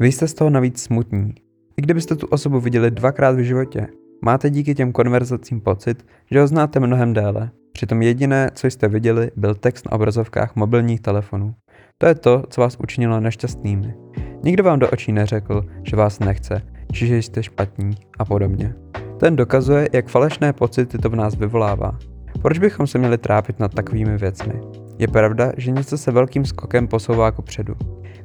Vy 0.00 0.12
jste 0.12 0.28
z 0.28 0.34
toho 0.34 0.50
navíc 0.50 0.82
smutní. 0.82 1.34
I 1.76 1.82
kdybyste 1.82 2.16
tu 2.16 2.26
osobu 2.26 2.60
viděli 2.60 2.90
dvakrát 2.90 3.36
v 3.36 3.44
životě, 3.44 3.86
máte 4.22 4.50
díky 4.50 4.74
těm 4.74 4.92
konverzacím 4.92 5.60
pocit, 5.60 6.06
že 6.30 6.40
ho 6.40 6.46
znáte 6.46 6.80
mnohem 6.80 7.12
déle. 7.12 7.50
Přitom 7.72 8.02
jediné, 8.02 8.50
co 8.54 8.66
jste 8.66 8.88
viděli, 8.88 9.30
byl 9.36 9.54
text 9.54 9.86
na 9.86 9.92
obrazovkách 9.92 10.56
mobilních 10.56 11.00
telefonů. 11.00 11.54
To 12.00 12.06
je 12.06 12.14
to, 12.14 12.42
co 12.50 12.60
vás 12.60 12.76
učinilo 12.76 13.20
nešťastnými. 13.20 13.94
Nikdo 14.42 14.64
vám 14.64 14.78
do 14.78 14.90
očí 14.90 15.12
neřekl, 15.12 15.62
že 15.82 15.96
vás 15.96 16.18
nechce, 16.18 16.62
či 16.92 17.06
že 17.06 17.16
jste 17.16 17.42
špatní 17.42 17.90
a 18.18 18.24
podobně. 18.24 18.74
Ten 19.20 19.36
dokazuje, 19.36 19.88
jak 19.92 20.08
falešné 20.08 20.52
pocity 20.52 20.98
to 20.98 21.10
v 21.10 21.16
nás 21.16 21.34
vyvolává. 21.34 21.98
Proč 22.42 22.58
bychom 22.58 22.86
se 22.86 22.98
měli 22.98 23.18
trápit 23.18 23.58
nad 23.60 23.74
takovými 23.74 24.18
věcmi? 24.18 24.60
Je 24.98 25.08
pravda, 25.08 25.52
že 25.56 25.70
něco 25.70 25.98
se 25.98 26.12
velkým 26.12 26.44
skokem 26.44 26.88
posouvá 26.88 27.26
jako 27.26 27.42
předu. 27.42 27.74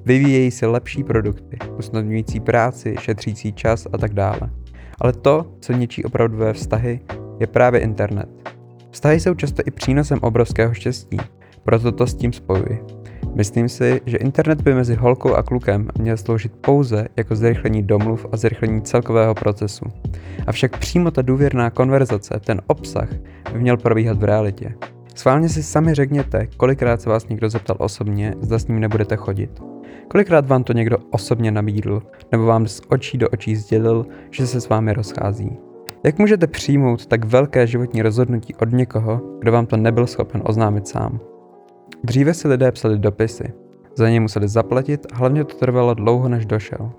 Vyvíjejí 0.06 0.52
se 0.52 0.68
lepší 0.68 1.04
produkty, 1.04 1.58
usnadňující 1.78 2.40
práci, 2.40 2.96
šetřící 3.00 3.54
čas 3.54 3.88
a 3.94 3.98
tak 3.98 4.14
dále. 4.14 4.50
Ale 5.02 5.14
to, 5.14 5.46
co 5.60 5.74
ničí 5.74 6.04
opravdové 6.04 6.54
vztahy, 6.54 7.00
je 7.40 7.48
právě 7.48 7.80
internet. 7.80 8.30
Vztahy 8.92 9.20
jsou 9.20 9.34
často 9.34 9.62
i 9.66 9.72
přínosem 9.72 10.20
obrovského 10.22 10.74
štěstí, 10.74 11.18
proto 11.64 11.92
to 11.92 12.08
s 12.08 12.14
tím 12.14 12.34
spojuji. 12.34 12.80
Myslím 13.36 13.70
si, 13.70 14.02
že 14.06 14.18
internet 14.18 14.62
by 14.62 14.74
mezi 14.74 14.96
holkou 14.96 15.34
a 15.34 15.44
klukem 15.44 15.88
měl 16.00 16.18
sloužit 16.18 16.52
pouze 16.62 17.08
jako 17.18 17.36
zrychlení 17.36 17.84
domluv 17.84 18.26
a 18.32 18.38
zrychlení 18.38 18.82
celkového 18.82 19.36
procesu. 19.36 19.86
Avšak 20.48 20.78
přímo 20.78 21.12
ta 21.12 21.22
důvěrná 21.22 21.70
konverzace, 21.70 22.40
ten 22.46 22.62
obsah, 22.68 23.10
by 23.54 23.60
měl 23.60 23.78
probíhat 23.78 24.18
v 24.18 24.24
realitě. 24.24 24.74
Sválně 25.16 25.50
si 25.50 25.64
sami 25.64 25.94
řekněte, 25.94 26.48
kolikrát 26.58 27.02
se 27.02 27.10
vás 27.10 27.28
někdo 27.28 27.50
zeptal 27.50 27.76
osobně, 27.80 28.34
zda 28.42 28.60
s 28.60 28.68
ním 28.68 28.80
nebudete 28.80 29.16
chodit. 29.16 29.62
Kolikrát 30.08 30.48
vám 30.48 30.64
to 30.64 30.74
někdo 30.74 30.98
osobně 31.10 31.52
nabídl, 31.52 32.02
nebo 32.32 32.46
vám 32.46 32.68
z 32.68 32.82
očí 32.90 33.18
do 33.18 33.30
očí 33.30 33.56
sdělil, 33.56 34.06
že 34.32 34.48
se 34.48 34.62
s 34.62 34.70
vámi 34.70 34.94
rozchází. 34.94 35.58
Jak 36.04 36.20
můžete 36.20 36.48
přijmout 36.48 37.06
tak 37.06 37.26
velké 37.26 37.68
životní 37.68 38.02
rozhodnutí 38.02 38.56
od 38.56 38.72
někoho, 38.72 39.22
kdo 39.40 39.52
vám 39.52 39.66
to 39.66 39.78
nebyl 39.78 40.08
schopen 40.08 40.42
oznámit 40.46 40.88
sám? 40.88 41.20
Dříve 42.06 42.34
si 42.34 42.48
lidé 42.48 42.72
psali 42.72 43.00
dopisy. 43.00 43.54
Za 43.96 44.10
ně 44.10 44.20
museli 44.20 44.48
zaplatit 44.48 45.08
a 45.14 45.18
hlavně 45.18 45.44
to 45.44 45.56
trvalo 45.56 45.94
dlouho, 45.94 46.30
než 46.30 46.46
došel. 46.46 46.92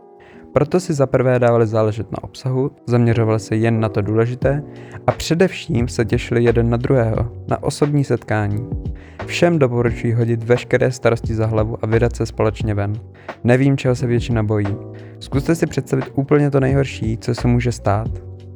Proto 0.52 0.80
si 0.80 0.94
za 0.94 1.06
prvé 1.06 1.38
dávali 1.38 1.66
záležet 1.66 2.12
na 2.12 2.24
obsahu, 2.24 2.70
zaměřovali 2.86 3.40
se 3.40 3.56
jen 3.56 3.80
na 3.80 3.88
to 3.88 4.02
důležité 4.02 4.62
a 5.06 5.12
především 5.12 5.88
se 5.88 6.04
těšili 6.04 6.44
jeden 6.44 6.70
na 6.70 6.76
druhého, 6.76 7.32
na 7.48 7.62
osobní 7.62 8.04
setkání. 8.04 8.68
Všem 9.26 9.58
doporučuji 9.58 10.12
hodit 10.12 10.42
veškeré 10.42 10.92
starosti 10.92 11.34
za 11.34 11.46
hlavu 11.46 11.76
a 11.82 11.86
vydat 11.86 12.16
se 12.16 12.26
společně 12.26 12.74
ven. 12.74 12.92
Nevím, 13.44 13.76
čeho 13.76 13.94
se 13.94 14.06
většina 14.06 14.42
bojí. 14.42 14.76
Zkuste 15.18 15.54
si 15.54 15.66
představit 15.66 16.12
úplně 16.14 16.50
to 16.50 16.60
nejhorší, 16.60 17.18
co 17.18 17.34
se 17.34 17.48
může 17.48 17.72
stát. 17.72 18.08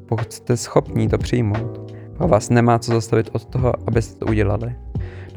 Pokud 0.06 0.32
jste 0.32 0.56
schopní 0.56 1.08
to 1.08 1.18
přijmout, 1.18 1.94
a 2.18 2.26
vás 2.26 2.50
nemá 2.50 2.78
co 2.78 2.92
zastavit 2.92 3.30
od 3.32 3.44
toho, 3.44 3.72
abyste 3.86 4.18
to 4.18 4.26
udělali. 4.26 4.74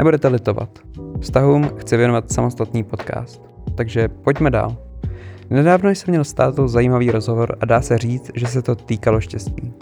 Nebudete 0.02 0.28
litovat. 0.28 0.80
Vztahům 1.20 1.70
chci 1.78 1.98
věnovat 1.98 2.32
samostatný 2.32 2.84
podcast. 2.84 3.42
Takže 3.76 4.08
pojďme 4.08 4.50
dál. 4.50 4.78
Nedávno 5.50 5.90
jsem 5.90 6.12
měl 6.12 6.24
s 6.24 6.34
tátou 6.34 6.68
zajímavý 6.68 7.12
rozhovor 7.12 7.58
a 7.60 7.66
dá 7.66 7.82
se 7.82 7.98
říct, 7.98 8.32
že 8.36 8.48
se 8.48 8.62
to 8.62 8.76
týkalo 8.76 9.22
štěstí. 9.22 9.74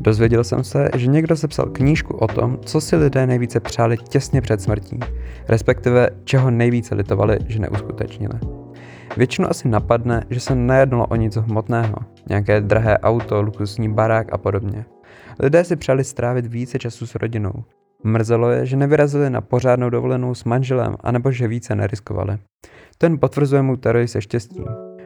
Dozvěděl 0.00 0.44
jsem 0.44 0.64
se, 0.64 0.88
že 0.96 1.06
někdo 1.06 1.36
sepsal 1.36 1.66
knížku 1.66 2.16
o 2.16 2.26
tom, 2.26 2.58
co 2.64 2.80
si 2.80 2.96
lidé 2.96 3.26
nejvíce 3.26 3.60
přáli 3.60 3.96
těsně 3.96 4.40
před 4.40 4.60
smrtí, 4.60 4.98
respektive 5.48 6.08
čeho 6.24 6.50
nejvíce 6.50 6.94
litovali, 6.94 7.38
že 7.46 7.58
neuskutečnili. 7.58 8.40
Většinu 9.16 9.50
asi 9.50 9.68
napadne, 9.68 10.24
že 10.30 10.40
se 10.40 10.54
nejednalo 10.54 11.06
o 11.06 11.16
nic 11.16 11.36
hmotného, 11.36 11.96
nějaké 12.28 12.60
drahé 12.60 12.98
auto, 12.98 13.42
luxusní 13.42 13.92
barák 13.92 14.32
a 14.32 14.38
podobně. 14.38 14.84
Lidé 15.38 15.64
si 15.64 15.76
přáli 15.76 16.04
strávit 16.04 16.46
více 16.46 16.78
času 16.78 17.06
s 17.06 17.14
rodinou. 17.14 17.64
Mrzelo 18.04 18.50
je, 18.50 18.66
že 18.66 18.76
nevyrazili 18.76 19.30
na 19.30 19.40
pořádnou 19.40 19.90
dovolenou 19.90 20.34
s 20.34 20.44
manželem, 20.44 20.94
anebo 21.00 21.30
že 21.30 21.48
více 21.48 21.74
neriskovali. 21.74 22.38
Ten 22.98 23.18
potvrzuje 23.20 23.62
mu 23.62 23.76
teorii 23.76 24.08
se 24.08 24.20
štěstím. 24.20 24.64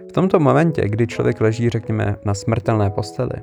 V 0.09 0.13
tomto 0.13 0.41
momentě, 0.41 0.89
kdy 0.89 1.07
člověk 1.07 1.41
leží, 1.41 1.71
řekněme, 1.71 2.17
na 2.25 2.35
smrtelné 2.35 2.91
posteli, 2.91 3.35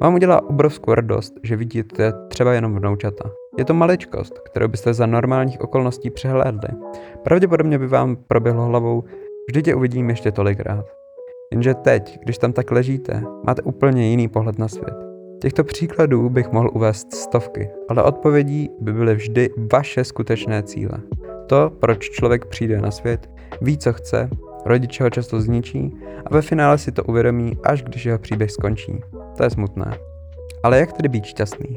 vám 0.00 0.14
udělá 0.14 0.48
obrovskou 0.48 0.94
radost, 0.94 1.34
že 1.42 1.56
vidíte 1.56 2.12
třeba 2.28 2.52
jenom 2.52 2.76
vnoučata. 2.76 3.30
Je 3.58 3.64
to 3.64 3.74
maličkost, 3.74 4.38
kterou 4.38 4.68
byste 4.68 4.94
za 4.94 5.06
normálních 5.06 5.60
okolností 5.60 6.10
přehlédli. 6.10 6.68
Pravděpodobně 7.24 7.78
by 7.78 7.86
vám 7.86 8.16
proběhlo 8.16 8.64
hlavou, 8.64 9.04
vždyť 9.48 9.66
je 9.66 9.74
uvidím 9.74 10.10
ještě 10.10 10.32
tolikrát. 10.32 10.84
Jenže 11.52 11.74
teď, 11.74 12.18
když 12.22 12.38
tam 12.38 12.52
tak 12.52 12.70
ležíte, 12.70 13.22
máte 13.46 13.62
úplně 13.62 14.10
jiný 14.10 14.28
pohled 14.28 14.58
na 14.58 14.68
svět. 14.68 15.07
Těchto 15.40 15.64
příkladů 15.64 16.28
bych 16.28 16.52
mohl 16.52 16.70
uvést 16.72 17.14
stovky, 17.14 17.70
ale 17.88 18.02
odpovědí 18.02 18.70
by 18.80 18.92
byly 18.92 19.14
vždy 19.14 19.50
vaše 19.72 20.04
skutečné 20.04 20.62
cíle. 20.62 20.98
To, 21.46 21.70
proč 21.80 22.10
člověk 22.10 22.44
přijde 22.44 22.80
na 22.80 22.90
svět, 22.90 23.30
ví, 23.60 23.78
co 23.78 23.92
chce 23.92 24.30
Rodiče 24.66 25.02
ho 25.02 25.10
často 25.10 25.40
zničí 25.40 25.94
a 26.26 26.34
ve 26.34 26.42
finále 26.42 26.78
si 26.78 26.92
to 26.92 27.04
uvědomí, 27.04 27.58
až 27.64 27.82
když 27.82 28.04
jeho 28.04 28.18
příběh 28.18 28.50
skončí. 28.50 29.00
To 29.36 29.44
je 29.44 29.50
smutné. 29.50 29.98
Ale 30.62 30.78
jak 30.78 30.92
tedy 30.92 31.08
být 31.08 31.24
šťastný? 31.24 31.76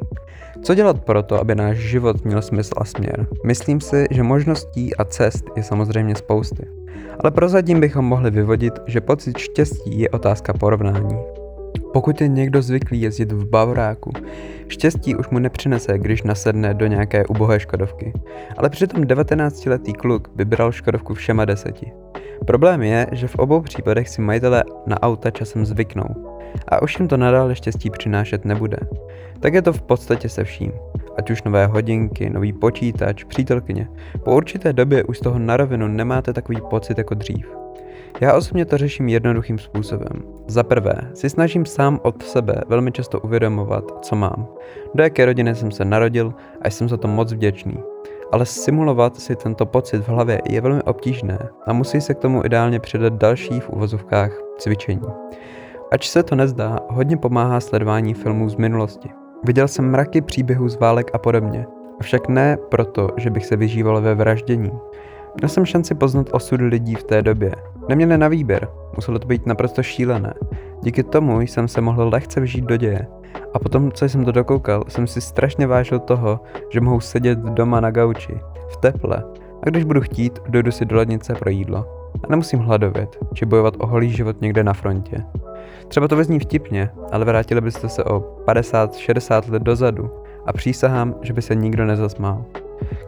Co 0.61 0.75
dělat 0.75 1.05
pro 1.05 1.23
to, 1.23 1.39
aby 1.39 1.55
náš 1.55 1.77
život 1.77 2.25
měl 2.25 2.41
smysl 2.41 2.73
a 2.77 2.85
směr? 2.85 3.27
Myslím 3.45 3.81
si, 3.81 4.05
že 4.11 4.23
možností 4.23 4.95
a 4.95 5.05
cest 5.05 5.45
je 5.55 5.63
samozřejmě 5.63 6.15
spousty. 6.15 6.67
Ale 7.19 7.31
prozatím 7.31 7.79
bychom 7.79 8.05
mohli 8.05 8.31
vyvodit, 8.31 8.73
že 8.87 9.01
pocit 9.01 9.37
štěstí 9.37 9.99
je 9.99 10.09
otázka 10.09 10.53
porovnání. 10.53 11.40
Pokud 11.93 12.21
je 12.21 12.27
někdo 12.27 12.61
zvyklý 12.61 13.01
jezdit 13.01 13.31
v 13.31 13.49
Bavoráku, 13.49 14.11
štěstí 14.67 15.15
už 15.15 15.29
mu 15.29 15.39
nepřinese, 15.39 15.97
když 15.97 16.23
nasedne 16.23 16.73
do 16.73 16.87
nějaké 16.87 17.25
ubohé 17.25 17.59
Škodovky. 17.59 18.13
Ale 18.57 18.69
přitom 18.69 19.03
19-letý 19.03 19.93
kluk 19.93 20.27
by 20.35 20.45
bral 20.45 20.71
Škodovku 20.71 21.13
všema 21.13 21.45
deseti. 21.45 21.91
Problém 22.47 22.81
je, 22.81 23.07
že 23.11 23.27
v 23.27 23.35
obou 23.35 23.61
případech 23.61 24.09
si 24.09 24.21
majitelé 24.21 24.63
na 24.87 25.03
auta 25.03 25.31
časem 25.31 25.65
zvyknou 25.65 26.31
a 26.67 26.81
už 26.81 26.99
jim 26.99 27.07
to 27.07 27.17
nadále 27.17 27.55
štěstí 27.55 27.89
přinášet 27.89 28.45
nebude. 28.45 28.77
Tak 29.39 29.53
je 29.53 29.61
to 29.61 29.73
v 29.73 29.81
podstatě 29.81 30.29
se 30.29 30.43
vším. 30.43 30.71
Ať 31.17 31.31
už 31.31 31.43
nové 31.43 31.65
hodinky, 31.65 32.29
nový 32.29 32.53
počítač, 32.53 33.23
přítelkyně. 33.23 33.87
Po 34.23 34.35
určité 34.35 34.73
době 34.73 35.03
už 35.03 35.17
z 35.17 35.21
toho 35.21 35.39
na 35.39 35.57
rovinu 35.57 35.87
nemáte 35.87 36.33
takový 36.33 36.57
pocit 36.69 36.97
jako 36.97 37.13
dřív. 37.13 37.47
Já 38.19 38.33
osobně 38.33 38.65
to 38.65 38.77
řeším 38.77 39.09
jednoduchým 39.09 39.59
způsobem. 39.59 40.23
Za 40.47 40.63
prvé, 40.63 40.93
si 41.13 41.29
snažím 41.29 41.65
sám 41.65 41.99
od 42.03 42.23
sebe 42.23 42.61
velmi 42.67 42.91
často 42.91 43.19
uvědomovat, 43.19 44.05
co 44.05 44.15
mám. 44.15 44.47
Do 44.93 45.03
jaké 45.03 45.25
rodiny 45.25 45.55
jsem 45.55 45.71
se 45.71 45.85
narodil 45.85 46.33
a 46.61 46.69
jsem 46.69 46.89
za 46.89 46.97
to 46.97 47.07
moc 47.07 47.33
vděčný 47.33 47.77
ale 48.31 48.45
simulovat 48.45 49.15
si 49.15 49.35
tento 49.35 49.65
pocit 49.65 49.97
v 49.97 50.07
hlavě 50.07 50.41
je 50.49 50.61
velmi 50.61 50.83
obtížné 50.83 51.39
a 51.67 51.73
musí 51.73 52.01
se 52.01 52.13
k 52.13 52.19
tomu 52.19 52.45
ideálně 52.45 52.79
přidat 52.79 53.13
další 53.13 53.59
v 53.59 53.69
uvozovkách 53.69 54.31
cvičení. 54.57 55.01
Ač 55.91 56.09
se 56.09 56.23
to 56.23 56.35
nezdá, 56.35 56.79
hodně 56.89 57.17
pomáhá 57.17 57.59
sledování 57.59 58.13
filmů 58.13 58.49
z 58.49 58.55
minulosti. 58.55 59.09
Viděl 59.43 59.67
jsem 59.67 59.91
mraky 59.91 60.21
příběhů 60.21 60.69
z 60.69 60.79
válek 60.79 61.11
a 61.13 61.17
podobně, 61.17 61.65
avšak 61.99 62.27
ne 62.27 62.57
proto, 62.69 63.09
že 63.17 63.29
bych 63.29 63.45
se 63.45 63.55
vyžíval 63.55 64.01
ve 64.01 64.15
vraždění. 64.15 64.71
Měl 65.35 65.49
jsem 65.49 65.65
šanci 65.65 65.95
poznat 65.95 66.27
osud 66.31 66.61
lidí 66.61 66.95
v 66.95 67.03
té 67.03 67.21
době. 67.21 67.51
Neměli 67.89 68.17
na 68.17 68.27
výběr, 68.27 68.67
muselo 68.95 69.19
to 69.19 69.27
být 69.27 69.45
naprosto 69.45 69.83
šílené. 69.83 70.33
Díky 70.81 71.03
tomu 71.03 71.41
jsem 71.41 71.67
se 71.67 71.81
mohl 71.81 72.09
lehce 72.09 72.41
vžít 72.41 72.65
do 72.65 72.77
děje 72.77 73.07
a 73.53 73.59
potom, 73.59 73.91
co 73.91 74.05
jsem 74.05 74.25
to 74.25 74.31
dokoukal, 74.31 74.83
jsem 74.87 75.07
si 75.07 75.21
strašně 75.21 75.67
vážil 75.67 75.99
toho, 75.99 76.39
že 76.69 76.81
mohu 76.81 76.99
sedět 76.99 77.39
doma 77.39 77.79
na 77.79 77.91
gauči, 77.91 78.39
v 78.69 78.77
teple, 78.77 79.23
a 79.63 79.69
když 79.69 79.83
budu 79.83 80.01
chtít, 80.01 80.39
dojdu 80.47 80.71
si 80.71 80.85
do 80.85 80.95
lednice 80.95 81.35
pro 81.35 81.49
jídlo. 81.49 81.85
A 82.23 82.27
nemusím 82.29 82.59
hladovět, 82.59 83.17
či 83.33 83.45
bojovat 83.45 83.73
o 83.77 83.87
holý 83.87 84.09
život 84.09 84.41
někde 84.41 84.63
na 84.63 84.73
frontě. 84.73 85.23
Třeba 85.87 86.07
to 86.07 86.15
vezní 86.15 86.39
vtipně, 86.39 86.89
ale 87.11 87.25
vrátili 87.25 87.61
byste 87.61 87.89
se 87.89 88.03
o 88.03 88.19
50-60 88.47 89.51
let 89.51 89.63
dozadu 89.63 90.11
a 90.45 90.53
přísahám, 90.53 91.15
že 91.21 91.33
by 91.33 91.41
se 91.41 91.55
nikdo 91.55 91.85
nezasmál. 91.85 92.45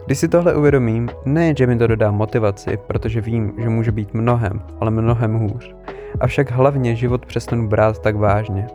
Když 0.06 0.18
si 0.18 0.28
tohle 0.28 0.54
uvědomím, 0.54 1.08
nejen, 1.24 1.56
že 1.56 1.66
mi 1.66 1.76
to 1.76 1.86
dodá 1.86 2.10
motivaci, 2.10 2.78
protože 2.86 3.20
vím, 3.20 3.52
že 3.58 3.68
může 3.68 3.92
být 3.92 4.14
mnohem, 4.14 4.60
ale 4.80 4.90
mnohem 4.90 5.34
hůř. 5.34 5.74
Avšak 6.20 6.50
hlavně 6.50 6.96
život 6.96 7.26
přestanu 7.26 7.68
brát 7.68 7.98
tak 7.98 8.16
vážně. 8.16 8.66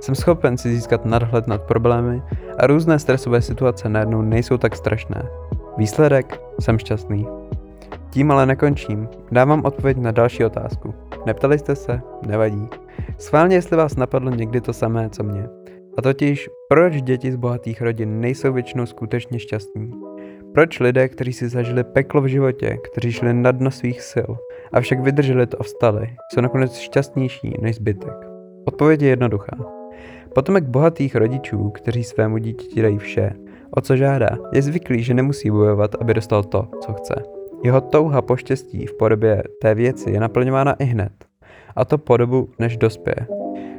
Jsem 0.00 0.14
schopen 0.14 0.58
si 0.58 0.74
získat 0.74 1.04
nadhled 1.04 1.46
nad 1.46 1.62
problémy 1.62 2.22
a 2.58 2.66
různé 2.66 2.98
stresové 2.98 3.42
situace 3.42 3.88
najednou 3.88 4.22
nejsou 4.22 4.56
tak 4.56 4.76
strašné. 4.76 5.22
Výsledek? 5.76 6.40
Jsem 6.60 6.78
šťastný. 6.78 7.26
Tím 8.10 8.30
ale 8.30 8.46
nekončím. 8.46 9.08
Dávám 9.32 9.64
odpověď 9.64 9.96
na 9.96 10.10
další 10.10 10.44
otázku. 10.44 10.94
Neptali 11.26 11.58
jste 11.58 11.76
se? 11.76 12.00
Nevadí. 12.26 12.68
Schválně, 13.18 13.56
jestli 13.56 13.76
vás 13.76 13.96
napadlo 13.96 14.30
někdy 14.30 14.60
to 14.60 14.72
samé, 14.72 15.10
co 15.10 15.22
mě. 15.22 15.48
A 15.98 16.02
totiž, 16.02 16.48
proč 16.68 17.02
děti 17.02 17.32
z 17.32 17.36
bohatých 17.36 17.82
rodin 17.82 18.20
nejsou 18.20 18.52
většinou 18.52 18.86
skutečně 18.86 19.38
šťastní? 19.38 19.92
Proč 20.54 20.80
lidé, 20.80 21.08
kteří 21.08 21.32
si 21.32 21.48
zažili 21.48 21.84
peklo 21.84 22.20
v 22.20 22.26
životě, 22.26 22.78
kteří 22.92 23.12
šli 23.12 23.34
na 23.34 23.52
dno 23.52 23.70
svých 23.70 24.02
sil, 24.10 24.30
avšak 24.72 25.00
vydrželi 25.00 25.46
to 25.46 25.60
a 25.60 25.62
vstali, 25.62 26.08
jsou 26.34 26.40
nakonec 26.40 26.76
šťastnější 26.76 27.54
než 27.60 27.76
zbytek? 27.76 28.14
Odpověď 28.64 29.02
je 29.02 29.08
jednoduchá. 29.08 29.56
Potomek 30.34 30.64
bohatých 30.64 31.16
rodičů, 31.16 31.70
kteří 31.70 32.04
svému 32.04 32.38
dítěti 32.38 32.82
dají 32.82 32.98
vše, 32.98 33.32
o 33.70 33.80
co 33.80 33.96
žádá, 33.96 34.28
je 34.52 34.62
zvyklý, 34.62 35.02
že 35.02 35.14
nemusí 35.14 35.50
bojovat, 35.50 35.94
aby 36.00 36.14
dostal 36.14 36.44
to, 36.44 36.68
co 36.80 36.92
chce. 36.92 37.14
Jeho 37.64 37.80
touha 37.80 38.22
po 38.22 38.36
štěstí 38.36 38.86
v 38.86 38.96
podobě 38.96 39.42
té 39.62 39.74
věci 39.74 40.10
je 40.10 40.20
naplňována 40.20 40.72
i 40.72 40.84
hned. 40.84 41.12
A 41.76 41.84
to 41.84 41.98
po 41.98 42.16
dobu, 42.16 42.48
než 42.58 42.76
dospěje. 42.76 43.26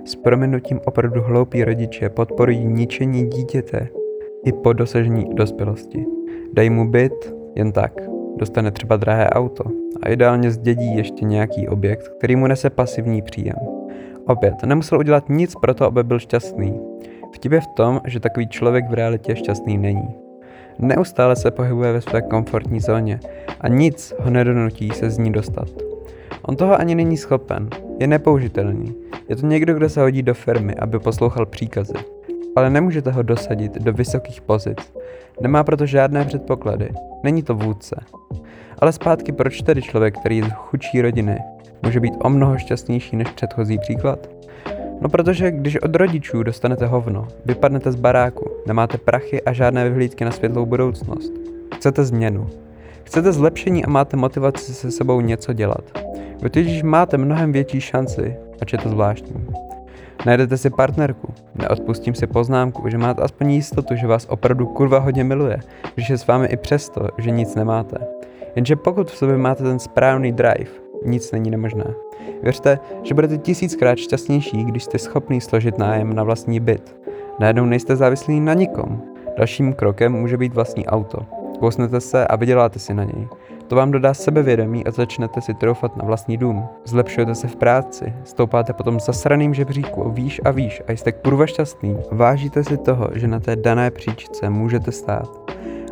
S 0.05 0.15
prominutím 0.15 0.79
opravdu 0.85 1.21
hloupí 1.21 1.63
rodiče 1.63 2.09
podporují 2.09 2.65
ničení 2.65 3.29
dítěte 3.29 3.89
i 4.45 4.51
po 4.51 4.73
dosažení 4.73 5.25
dospělosti. 5.35 6.18
Dají 6.53 6.69
mu 6.69 6.91
byt 6.91 7.33
jen 7.55 7.71
tak, 7.71 7.93
dostane 8.37 8.71
třeba 8.71 8.97
drahé 8.97 9.29
auto 9.29 9.63
a 10.01 10.09
ideálně 10.09 10.51
zdědí 10.51 10.95
ještě 10.95 11.25
nějaký 11.25 11.67
objekt, 11.67 12.07
který 12.07 12.35
mu 12.35 12.47
nese 12.47 12.69
pasivní 12.69 13.21
příjem. 13.21 13.55
Opět, 14.27 14.63
nemusel 14.65 14.99
udělat 14.99 15.29
nic 15.29 15.55
pro 15.61 15.73
to, 15.73 15.85
aby 15.85 16.03
byl 16.03 16.19
šťastný. 16.19 16.79
Vtip 17.33 17.51
je 17.51 17.61
v 17.61 17.67
tom, 17.67 18.01
že 18.05 18.19
takový 18.19 18.47
člověk 18.47 18.89
v 18.89 18.93
realitě 18.93 19.35
šťastný 19.35 19.77
není. 19.77 20.15
Neustále 20.79 21.35
se 21.35 21.51
pohybuje 21.51 21.93
ve 21.93 22.01
své 22.01 22.21
komfortní 22.21 22.79
zóně 22.79 23.19
a 23.61 23.67
nic 23.67 24.13
ho 24.19 24.29
nedonutí 24.29 24.89
se 24.89 25.09
z 25.09 25.17
ní 25.17 25.31
dostat. 25.31 25.69
On 26.41 26.55
toho 26.55 26.79
ani 26.79 26.95
není 26.95 27.17
schopen, 27.17 27.69
je 27.99 28.07
nepoužitelný. 28.07 28.95
Je 29.29 29.35
to 29.35 29.47
někdo, 29.47 29.73
kdo 29.73 29.89
se 29.89 30.01
hodí 30.01 30.23
do 30.23 30.33
firmy, 30.33 30.75
aby 30.75 30.99
poslouchal 30.99 31.45
příkazy. 31.45 31.93
Ale 32.59 32.69
nemůžete 32.69 33.11
ho 33.11 33.23
dosadit 33.23 33.73
do 33.73 33.93
vysokých 33.93 34.41
pozic. 34.41 34.93
Nemá 35.41 35.63
proto 35.63 35.85
žádné 35.85 36.25
předpoklady. 36.25 36.89
Není 37.23 37.43
to 37.43 37.55
vůdce. 37.55 37.95
Ale 38.79 38.91
zpátky, 38.91 39.31
proč 39.31 39.61
tedy 39.61 39.81
člověk, 39.81 40.19
který 40.19 40.37
je 40.37 40.43
z 40.43 40.51
chudší 40.51 41.01
rodiny, 41.01 41.39
může 41.83 41.99
být 41.99 42.13
o 42.21 42.29
mnoho 42.29 42.57
šťastnější 42.57 43.15
než 43.15 43.27
předchozí 43.31 43.77
příklad? 43.77 44.29
No 45.01 45.09
protože 45.09 45.51
když 45.51 45.81
od 45.81 45.95
rodičů 45.95 46.43
dostanete 46.43 46.85
hovno, 46.85 47.27
vypadnete 47.45 47.91
z 47.91 47.95
baráku, 47.95 48.51
nemáte 48.67 48.97
prachy 48.97 49.41
a 49.41 49.53
žádné 49.53 49.89
vyhlídky 49.89 50.25
na 50.25 50.31
světlou 50.31 50.65
budoucnost. 50.65 51.33
Chcete 51.75 52.05
změnu. 52.05 52.47
Chcete 53.03 53.31
zlepšení 53.31 53.85
a 53.85 53.89
máte 53.89 54.17
motivaci 54.17 54.73
se 54.73 54.91
sebou 54.91 55.21
něco 55.21 55.53
dělat. 55.53 55.83
Vy 56.41 56.49
totiž 56.49 56.83
máte 56.83 57.17
mnohem 57.17 57.51
větší 57.51 57.81
šanci, 57.81 58.35
ač 58.61 58.73
je 58.73 58.79
to 58.79 58.89
zvláštní. 58.89 59.45
Najdete 60.25 60.57
si 60.57 60.69
partnerku, 60.69 61.33
neodpustím 61.55 62.15
si 62.15 62.27
poznámku, 62.27 62.89
že 62.89 62.97
máte 62.97 63.21
aspoň 63.21 63.51
jistotu, 63.51 63.95
že 63.95 64.07
vás 64.07 64.25
opravdu 64.29 64.65
kurva 64.65 64.99
hodně 64.99 65.23
miluje, 65.23 65.59
když 65.95 66.09
je 66.09 66.17
s 66.17 66.27
vámi 66.27 66.47
i 66.47 66.57
přesto, 66.57 67.07
že 67.17 67.31
nic 67.31 67.55
nemáte. 67.55 67.97
Jenže 68.55 68.75
pokud 68.75 69.11
v 69.11 69.17
sobě 69.17 69.37
máte 69.37 69.63
ten 69.63 69.79
správný 69.79 70.31
drive, 70.31 70.71
nic 71.05 71.31
není 71.31 71.51
nemožné. 71.51 71.93
Věřte, 72.43 72.79
že 73.03 73.13
budete 73.13 73.37
tisíckrát 73.37 73.97
šťastnější, 73.97 74.63
když 74.63 74.83
jste 74.83 74.97
schopný 74.97 75.41
složit 75.41 75.77
nájem 75.77 76.13
na 76.13 76.23
vlastní 76.23 76.59
byt. 76.59 76.95
Najednou 77.39 77.65
nejste 77.65 77.95
závislí 77.95 78.39
na 78.39 78.53
nikom. 78.53 79.01
Dalším 79.37 79.73
krokem 79.73 80.11
může 80.11 80.37
být 80.37 80.53
vlastní 80.53 80.87
auto. 80.87 81.25
Kousnete 81.59 82.01
se 82.01 82.27
a 82.27 82.35
vyděláte 82.35 82.79
si 82.79 82.93
na 82.93 83.03
něj. 83.03 83.27
To 83.69 83.75
vám 83.75 83.91
dodá 83.91 84.13
sebevědomí 84.13 84.85
a 84.85 84.91
začnete 84.91 85.41
si 85.41 85.53
troufat 85.53 85.97
na 85.97 86.05
vlastní 86.05 86.37
dům. 86.37 86.65
Zlepšujete 86.85 87.35
se 87.35 87.47
v 87.47 87.55
práci, 87.55 88.13
stoupáte 88.23 88.73
potom 88.73 88.99
zasraným 88.99 89.53
žebříku 89.53 90.09
výš 90.11 90.41
a 90.45 90.51
výš 90.51 90.81
a 90.87 90.91
jste 90.91 91.11
kurva 91.11 91.45
šťastný. 91.45 91.97
Vážíte 92.11 92.63
si 92.63 92.77
toho, 92.77 93.09
že 93.13 93.27
na 93.27 93.39
té 93.39 93.55
dané 93.55 93.91
příčce 93.91 94.49
můžete 94.49 94.91
stát. 94.91 95.29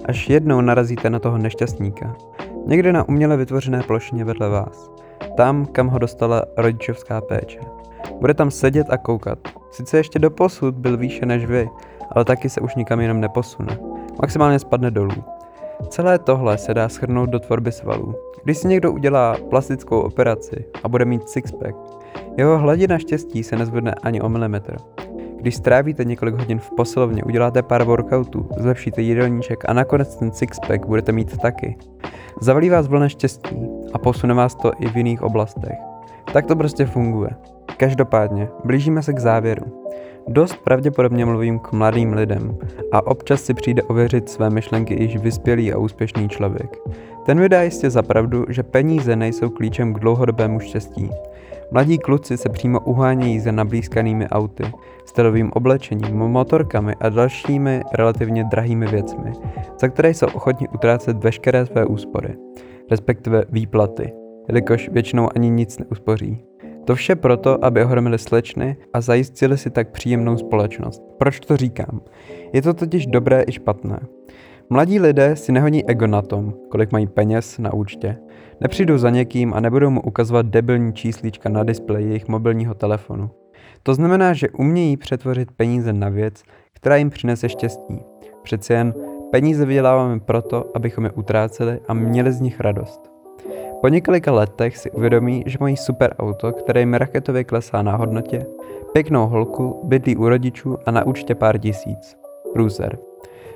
Až 0.06 0.30
jednou 0.30 0.62
narazíte 0.62 1.10
na 1.10 1.20
toho 1.20 1.38
nešťastníka. 1.38 2.16
Někde 2.66 2.94
na 2.94 3.10
uměle 3.10 3.38
vytvořené 3.38 3.84
plošině 3.84 4.26
vedle 4.26 4.50
vás. 4.50 4.92
Tam, 5.36 5.66
kam 5.66 5.88
ho 5.88 6.00
dostala 6.00 6.44
rodičovská 6.58 7.22
péče. 7.22 7.60
Bude 8.20 8.34
tam 8.34 8.52
sedět 8.52 8.88
a 8.90 8.98
koukat. 8.98 9.40
Sice 9.72 9.98
ještě 9.98 10.20
do 10.20 10.32
posud 10.32 10.76
byl 10.76 10.98
výše 10.98 11.26
než 11.26 11.46
vy, 11.46 11.70
ale 12.12 12.26
taky 12.26 12.50
se 12.50 12.62
už 12.62 12.76
nikam 12.76 13.00
jenom 13.00 13.22
neposune. 13.22 13.78
Maximálně 14.22 14.60
spadne 14.60 14.92
dolů. 14.92 15.37
Celé 15.90 16.20
tohle 16.20 16.58
se 16.58 16.74
dá 16.74 16.90
schrnout 16.90 17.30
do 17.30 17.40
tvorby 17.40 17.72
svalů. 17.72 18.16
Když 18.44 18.58
si 18.58 18.68
někdo 18.68 18.92
udělá 18.92 19.36
plastickou 19.50 20.00
operaci 20.00 20.66
a 20.84 20.90
bude 20.90 21.06
mít 21.06 21.30
sixpack, 21.30 21.76
jeho 22.38 22.58
hladina 22.58 22.98
štěstí 22.98 23.44
se 23.44 23.56
nezvedne 23.56 23.94
ani 24.04 24.22
o 24.22 24.30
milimetr. 24.30 24.78
Když 25.38 25.56
strávíte 25.56 26.06
několik 26.06 26.36
hodin 26.36 26.60
v 26.60 26.72
posilovně, 26.78 27.24
uděláte 27.24 27.62
pár 27.64 27.84
workoutů, 27.84 28.50
zlepšíte 28.58 29.02
jídelníček 29.02 29.70
a 29.70 29.74
nakonec 29.74 30.16
ten 30.16 30.32
sixpack 30.32 30.86
budete 30.86 31.12
mít 31.12 31.38
taky. 31.38 31.78
Zavalí 32.42 32.70
vás 32.70 32.88
vlna 32.88 33.10
štěstí 33.10 33.56
a 33.94 33.98
posune 33.98 34.34
vás 34.34 34.56
to 34.56 34.72
i 34.80 34.90
v 34.90 34.98
jiných 34.98 35.22
oblastech. 35.22 35.78
Tak 36.34 36.46
to 36.46 36.56
prostě 36.56 36.86
funguje. 36.86 37.30
Každopádně, 37.78 38.50
blížíme 38.64 39.04
se 39.04 39.14
k 39.14 39.20
závěru. 39.20 39.66
Dost 40.30 40.58
pravděpodobně 40.64 41.26
mluvím 41.26 41.60
k 41.60 41.72
mladým 41.72 42.14
lidem 42.14 42.58
a 42.92 43.08
občas 43.08 43.42
si 43.42 43.54
přijde 43.54 43.84
ověřit 43.84 44.30
své 44.30 44.50
myšlenky 44.50 45.04
již 45.04 45.18
vyspělý 45.18 45.74
a 45.74 45.78
úspěšný 45.78 46.30
člověk. 46.30 46.78
Ten 47.26 47.40
vydá 47.40 47.62
jistě 47.62 47.90
za 47.90 48.02
pravdu, 48.02 48.46
že 48.50 48.64
peníze 48.64 49.16
nejsou 49.16 49.50
klíčem 49.50 49.94
k 49.94 50.00
dlouhodobému 50.00 50.60
štěstí. 50.60 51.10
Mladí 51.72 51.98
kluci 51.98 52.38
se 52.38 52.50
přímo 52.50 52.80
uhánějí 52.80 53.40
za 53.40 53.52
nablízkanými 53.52 54.28
auty, 54.28 54.64
stylovým 55.06 55.52
oblečením, 55.54 56.18
motorkami 56.18 56.96
a 57.00 57.10
dalšími 57.10 57.82
relativně 57.94 58.44
drahými 58.44 58.88
věcmi, 58.88 59.32
za 59.82 59.88
které 59.88 60.10
jsou 60.10 60.28
ochotni 60.28 60.68
utrácet 60.68 61.24
veškeré 61.24 61.66
své 61.66 61.86
úspory, 61.86 62.36
respektive 62.92 63.44
výplaty, 63.50 64.14
jelikož 64.48 64.90
většinou 64.90 65.30
ani 65.36 65.50
nic 65.50 65.80
neuspoří. 65.80 66.44
To 66.88 66.96
vše 66.96 67.15
proto, 67.15 67.65
aby 67.65 67.84
ohromili 67.84 68.20
slečny 68.20 68.77
a 68.94 69.01
zajistili 69.01 69.58
si 69.58 69.69
tak 69.69 69.91
příjemnou 69.91 70.38
společnost. 70.38 71.04
Proč 71.17 71.39
to 71.39 71.58
říkám? 71.58 72.02
Je 72.54 72.62
to 72.62 72.73
totiž 72.73 73.08
dobré 73.08 73.43
i 73.47 73.52
špatné. 73.52 74.00
Mladí 74.69 75.00
lidé 75.00 75.36
si 75.36 75.52
nehodí 75.52 75.86
ego 75.86 76.08
na 76.08 76.21
tom, 76.21 76.54
kolik 76.69 76.91
mají 76.91 77.08
peněz 77.08 77.58
na 77.58 77.73
účtě. 77.73 78.17
Nepřijdou 78.62 78.97
za 78.97 79.10
někým 79.10 79.54
a 79.54 79.60
nebudou 79.60 79.89
mu 79.89 80.02
ukazovat 80.02 80.45
debilní 80.45 80.93
číslíčka 80.93 81.50
na 81.50 81.63
displeji 81.63 82.08
jejich 82.08 82.28
mobilního 82.28 82.73
telefonu. 82.73 83.30
To 83.84 83.93
znamená, 83.93 84.34
že 84.34 84.50
umějí 84.50 84.97
přetvořit 84.97 85.52
peníze 85.52 85.93
na 85.93 86.10
věc, 86.10 86.43
která 86.73 86.95
jim 86.95 87.10
přinese 87.10 87.50
štěstí. 87.50 88.00
Přeci 88.43 88.73
jen 88.73 88.93
peníze 89.32 89.65
vyděláváme 89.65 90.19
proto, 90.19 90.71
abychom 90.76 91.04
je 91.04 91.12
utráceli 91.12 91.80
a 91.88 91.93
měli 91.93 92.32
z 92.32 92.41
nich 92.41 92.60
radost. 92.60 93.16
Po 93.82 93.88
několika 93.88 94.32
letech 94.32 94.78
si 94.78 94.92
uvědomí, 94.92 95.44
že 95.46 95.58
mají 95.60 95.78
super 95.78 96.16
auto, 96.20 96.52
které 96.52 96.80
jim 96.80 96.94
raketově 96.94 97.44
klesá 97.44 97.82
na 97.82 97.96
hodnotě, 97.96 98.46
pěknou 98.94 99.28
holku, 99.28 99.82
bydlí 99.84 100.16
u 100.16 100.30
rodičů 100.30 100.78
a 100.86 100.92
na 100.92 101.06
účtě 101.06 101.36
pár 101.36 101.58
tisíc. 101.58 102.18
Průzer. 102.54 102.98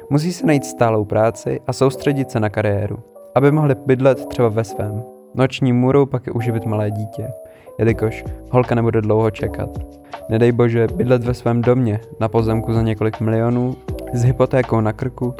Musí 0.09 0.33
se 0.33 0.45
najít 0.45 0.65
stálou 0.65 1.05
práci 1.05 1.59
a 1.67 1.73
soustředit 1.73 2.31
se 2.31 2.39
na 2.39 2.49
kariéru, 2.49 2.99
aby 3.35 3.51
mohli 3.51 3.75
bydlet 3.85 4.25
třeba 4.25 4.49
ve 4.49 4.63
svém. 4.63 5.03
Noční 5.35 5.73
můrou 5.73 6.05
pak 6.05 6.27
je 6.27 6.33
uživit 6.33 6.65
malé 6.65 6.91
dítě, 6.91 7.27
jelikož 7.79 8.25
holka 8.51 8.75
nebude 8.75 9.01
dlouho 9.01 9.31
čekat. 9.31 9.69
Nedej 10.29 10.51
bože 10.51 10.87
bydlet 10.95 11.23
ve 11.23 11.33
svém 11.33 11.61
domě, 11.61 11.99
na 12.19 12.27
pozemku 12.27 12.73
za 12.73 12.81
několik 12.81 13.19
milionů, 13.19 13.75
s 14.13 14.23
hypotékou 14.23 14.81
na 14.81 14.93
krku, 14.93 15.33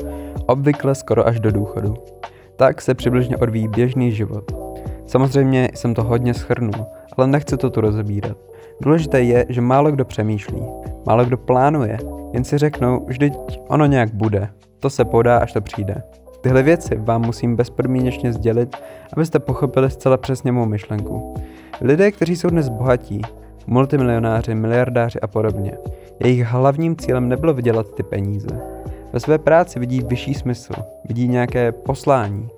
obvykle 0.45 0.95
skoro 0.95 1.27
až 1.27 1.39
do 1.39 1.51
důchodu. 1.51 1.93
Tak 2.55 2.81
se 2.81 2.93
přibližně 2.93 3.37
odvíjí 3.37 3.67
běžný 3.67 4.11
život. 4.11 4.70
Samozřejmě 5.07 5.69
jsem 5.75 5.93
to 5.93 6.03
hodně 6.03 6.33
schrnul, 6.33 6.85
ale 7.17 7.27
nechci 7.27 7.57
to 7.57 7.69
tu 7.69 7.81
rozebírat. 7.81 8.37
Důležité 8.81 9.21
je, 9.21 9.45
že 9.49 9.61
málo 9.61 9.91
kdo 9.91 10.05
přemýšlí, 10.05 10.63
málo 11.05 11.25
kdo 11.25 11.37
plánuje, 11.37 11.97
jen 12.33 12.43
si 12.43 12.57
řeknou, 12.57 13.05
že 13.09 13.29
ono 13.67 13.85
nějak 13.85 14.13
bude. 14.13 14.49
To 14.79 14.89
se 14.89 15.05
podá, 15.05 15.37
až 15.37 15.53
to 15.53 15.61
přijde. 15.61 16.03
Tyhle 16.41 16.63
věci 16.63 16.95
vám 16.95 17.21
musím 17.25 17.55
bezpodmínečně 17.55 18.33
sdělit, 18.33 18.77
abyste 19.13 19.39
pochopili 19.39 19.89
zcela 19.89 20.17
přesně 20.17 20.51
mou 20.51 20.65
myšlenku. 20.65 21.33
Lidé, 21.81 22.11
kteří 22.11 22.35
jsou 22.35 22.49
dnes 22.49 22.69
bohatí, 22.69 23.21
multimilionáři, 23.67 24.55
miliardáři 24.55 25.19
a 25.19 25.27
podobně, 25.27 25.77
jejich 26.23 26.45
hlavním 26.45 26.95
cílem 26.95 27.29
nebylo 27.29 27.53
vydělat 27.53 27.95
ty 27.95 28.03
peníze. 28.03 28.61
Ve 29.13 29.19
své 29.19 29.37
práci 29.37 29.79
vidí 29.79 30.01
vyšší 30.01 30.33
smysl, 30.33 30.73
vidí 31.07 31.27
nějaké 31.27 31.71
poslání, 31.71 32.49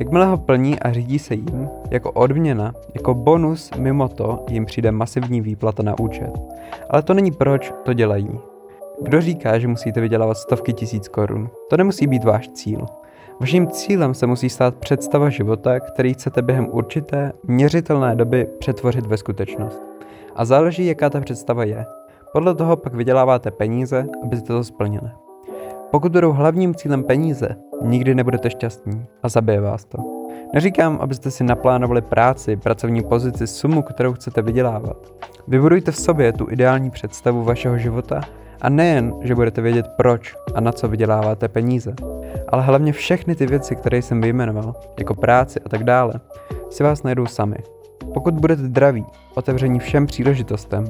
Jakmile 0.00 0.26
ho 0.26 0.36
plní 0.36 0.80
a 0.80 0.92
řídí 0.92 1.18
se 1.18 1.34
jim, 1.34 1.68
jako 1.90 2.12
odměna, 2.12 2.74
jako 2.94 3.14
bonus 3.14 3.70
mimo 3.78 4.08
to 4.08 4.44
jim 4.50 4.66
přijde 4.66 4.92
masivní 4.92 5.40
výplata 5.40 5.82
na 5.82 5.98
účet. 5.98 6.30
Ale 6.90 7.02
to 7.02 7.14
není 7.14 7.30
proč 7.30 7.72
to 7.82 7.92
dělají. 7.92 8.40
Kdo 9.02 9.20
říká, 9.20 9.58
že 9.58 9.68
musíte 9.68 10.00
vydělávat 10.00 10.34
stovky 10.34 10.72
tisíc 10.72 11.08
korun? 11.08 11.50
To 11.70 11.76
nemusí 11.76 12.06
být 12.06 12.24
váš 12.24 12.48
cíl. 12.48 12.86
Vaším 13.40 13.68
cílem 13.68 14.14
se 14.14 14.26
musí 14.26 14.48
stát 14.48 14.74
představa 14.74 15.28
života, 15.28 15.80
který 15.80 16.14
chcete 16.14 16.42
během 16.42 16.68
určité, 16.70 17.32
měřitelné 17.44 18.16
doby 18.16 18.46
přetvořit 18.58 19.06
ve 19.06 19.16
skutečnost. 19.16 19.82
A 20.36 20.44
záleží, 20.44 20.86
jaká 20.86 21.10
ta 21.10 21.20
představa 21.20 21.64
je. 21.64 21.86
Podle 22.32 22.54
toho 22.54 22.76
pak 22.76 22.94
vyděláváte 22.94 23.50
peníze, 23.50 24.06
abyste 24.24 24.46
to 24.46 24.64
splnili. 24.64 25.10
Pokud 25.90 26.12
budou 26.12 26.32
hlavním 26.32 26.74
cílem 26.74 27.04
peníze, 27.04 27.56
nikdy 27.82 28.14
nebudete 28.14 28.50
šťastní 28.50 29.06
a 29.22 29.28
zabije 29.28 29.60
vás 29.60 29.84
to. 29.84 29.98
Neříkám, 30.54 30.98
abyste 31.00 31.30
si 31.30 31.44
naplánovali 31.44 32.02
práci, 32.02 32.56
pracovní 32.56 33.02
pozici, 33.02 33.46
sumu, 33.46 33.82
kterou 33.82 34.12
chcete 34.12 34.42
vydělávat. 34.42 34.96
Vybudujte 35.48 35.92
v 35.92 35.96
sobě 35.96 36.32
tu 36.32 36.46
ideální 36.50 36.90
představu 36.90 37.44
vašeho 37.44 37.78
života 37.78 38.20
a 38.60 38.68
nejen, 38.68 39.12
že 39.22 39.34
budete 39.34 39.60
vědět 39.60 39.86
proč 39.96 40.34
a 40.54 40.60
na 40.60 40.72
co 40.72 40.88
vyděláváte 40.88 41.48
peníze, 41.48 41.94
ale 42.48 42.62
hlavně 42.62 42.92
všechny 42.92 43.34
ty 43.34 43.46
věci, 43.46 43.76
které 43.76 44.02
jsem 44.02 44.20
vyjmenoval, 44.20 44.74
jako 44.98 45.14
práci 45.14 45.60
a 45.64 45.68
tak 45.68 45.84
dále, 45.84 46.12
si 46.70 46.82
vás 46.82 47.02
najdou 47.02 47.26
sami. 47.26 47.56
Pokud 48.14 48.34
budete 48.34 48.62
zdraví, 48.62 49.06
otevření 49.34 49.78
všem 49.78 50.06
příležitostem, 50.06 50.84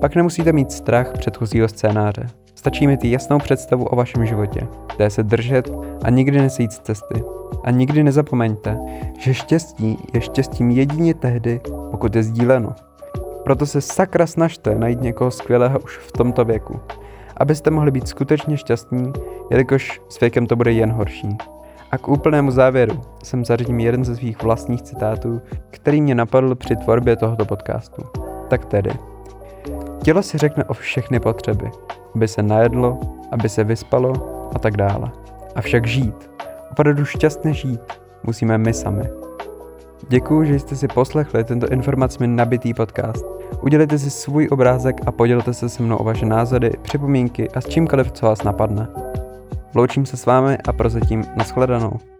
pak 0.00 0.16
nemusíte 0.16 0.52
mít 0.52 0.72
strach 0.72 1.12
předchozího 1.12 1.68
scénáře. 1.68 2.26
Stačí 2.54 2.86
mít 2.86 3.04
jasnou 3.04 3.38
představu 3.38 3.84
o 3.84 3.96
vašem 3.96 4.26
životě, 4.26 4.66
té 4.96 5.10
se 5.10 5.22
držet 5.22 5.70
a 6.02 6.10
nikdy 6.10 6.38
nesejít 6.38 6.72
z 6.72 6.78
cesty. 6.78 7.22
A 7.64 7.70
nikdy 7.70 8.04
nezapomeňte, 8.04 8.78
že 9.18 9.34
štěstí 9.34 9.98
je 10.14 10.20
štěstím 10.20 10.70
jedině 10.70 11.14
tehdy, 11.14 11.60
pokud 11.90 12.16
je 12.16 12.22
sdíleno. 12.22 12.74
Proto 13.44 13.66
se 13.66 13.80
sakra 13.80 14.26
snažte 14.26 14.74
najít 14.74 15.00
někoho 15.00 15.30
skvělého 15.30 15.78
už 15.78 15.96
v 15.96 16.12
tomto 16.12 16.44
věku, 16.44 16.80
abyste 17.36 17.70
mohli 17.70 17.90
být 17.90 18.08
skutečně 18.08 18.56
šťastní, 18.56 19.12
jelikož 19.50 20.00
s 20.08 20.20
věkem 20.20 20.46
to 20.46 20.56
bude 20.56 20.72
jen 20.72 20.92
horší. 20.92 21.36
A 21.90 21.98
k 21.98 22.08
úplnému 22.08 22.50
závěru 22.50 23.00
jsem 23.22 23.44
zařadím 23.44 23.80
jeden 23.80 24.04
ze 24.04 24.16
svých 24.16 24.42
vlastních 24.42 24.82
citátů, 24.82 25.40
který 25.70 26.00
mě 26.00 26.14
napadl 26.14 26.54
při 26.54 26.76
tvorbě 26.76 27.16
tohoto 27.16 27.44
podcastu. 27.44 28.02
Tak 28.48 28.64
tedy. 28.64 28.90
Tělo 30.04 30.22
si 30.22 30.38
řekne 30.38 30.64
o 30.64 30.74
všechny 30.74 31.20
potřeby, 31.20 31.70
aby 32.14 32.28
se 32.28 32.42
najedlo, 32.42 33.00
aby 33.32 33.48
se 33.48 33.64
vyspalo 33.64 34.12
a 34.54 34.58
tak 34.58 34.76
dále. 34.76 35.10
Avšak 35.54 35.86
žít, 35.86 36.30
opravdu 36.70 37.04
šťastně 37.04 37.52
žít, 37.52 37.80
musíme 38.22 38.58
my 38.58 38.72
sami. 38.72 39.02
Děkuji, 40.08 40.44
že 40.44 40.58
jste 40.58 40.76
si 40.76 40.88
poslechli 40.88 41.44
tento 41.44 41.68
informacemi 41.68 42.26
nabitý 42.26 42.74
podcast. 42.74 43.26
Udělejte 43.60 43.98
si 43.98 44.10
svůj 44.10 44.48
obrázek 44.50 45.00
a 45.06 45.12
podělte 45.12 45.54
se 45.54 45.68
se 45.68 45.82
mnou 45.82 45.96
o 45.96 46.04
vaše 46.04 46.26
názory, 46.26 46.70
připomínky 46.82 47.50
a 47.50 47.60
s 47.60 47.68
čímkoliv, 47.68 48.12
co 48.12 48.26
vás 48.26 48.42
napadne. 48.42 48.88
Loučím 49.74 50.06
se 50.06 50.16
s 50.16 50.26
vámi 50.26 50.58
a 50.68 50.72
prozatím 50.72 51.24
nashledanou. 51.36 52.13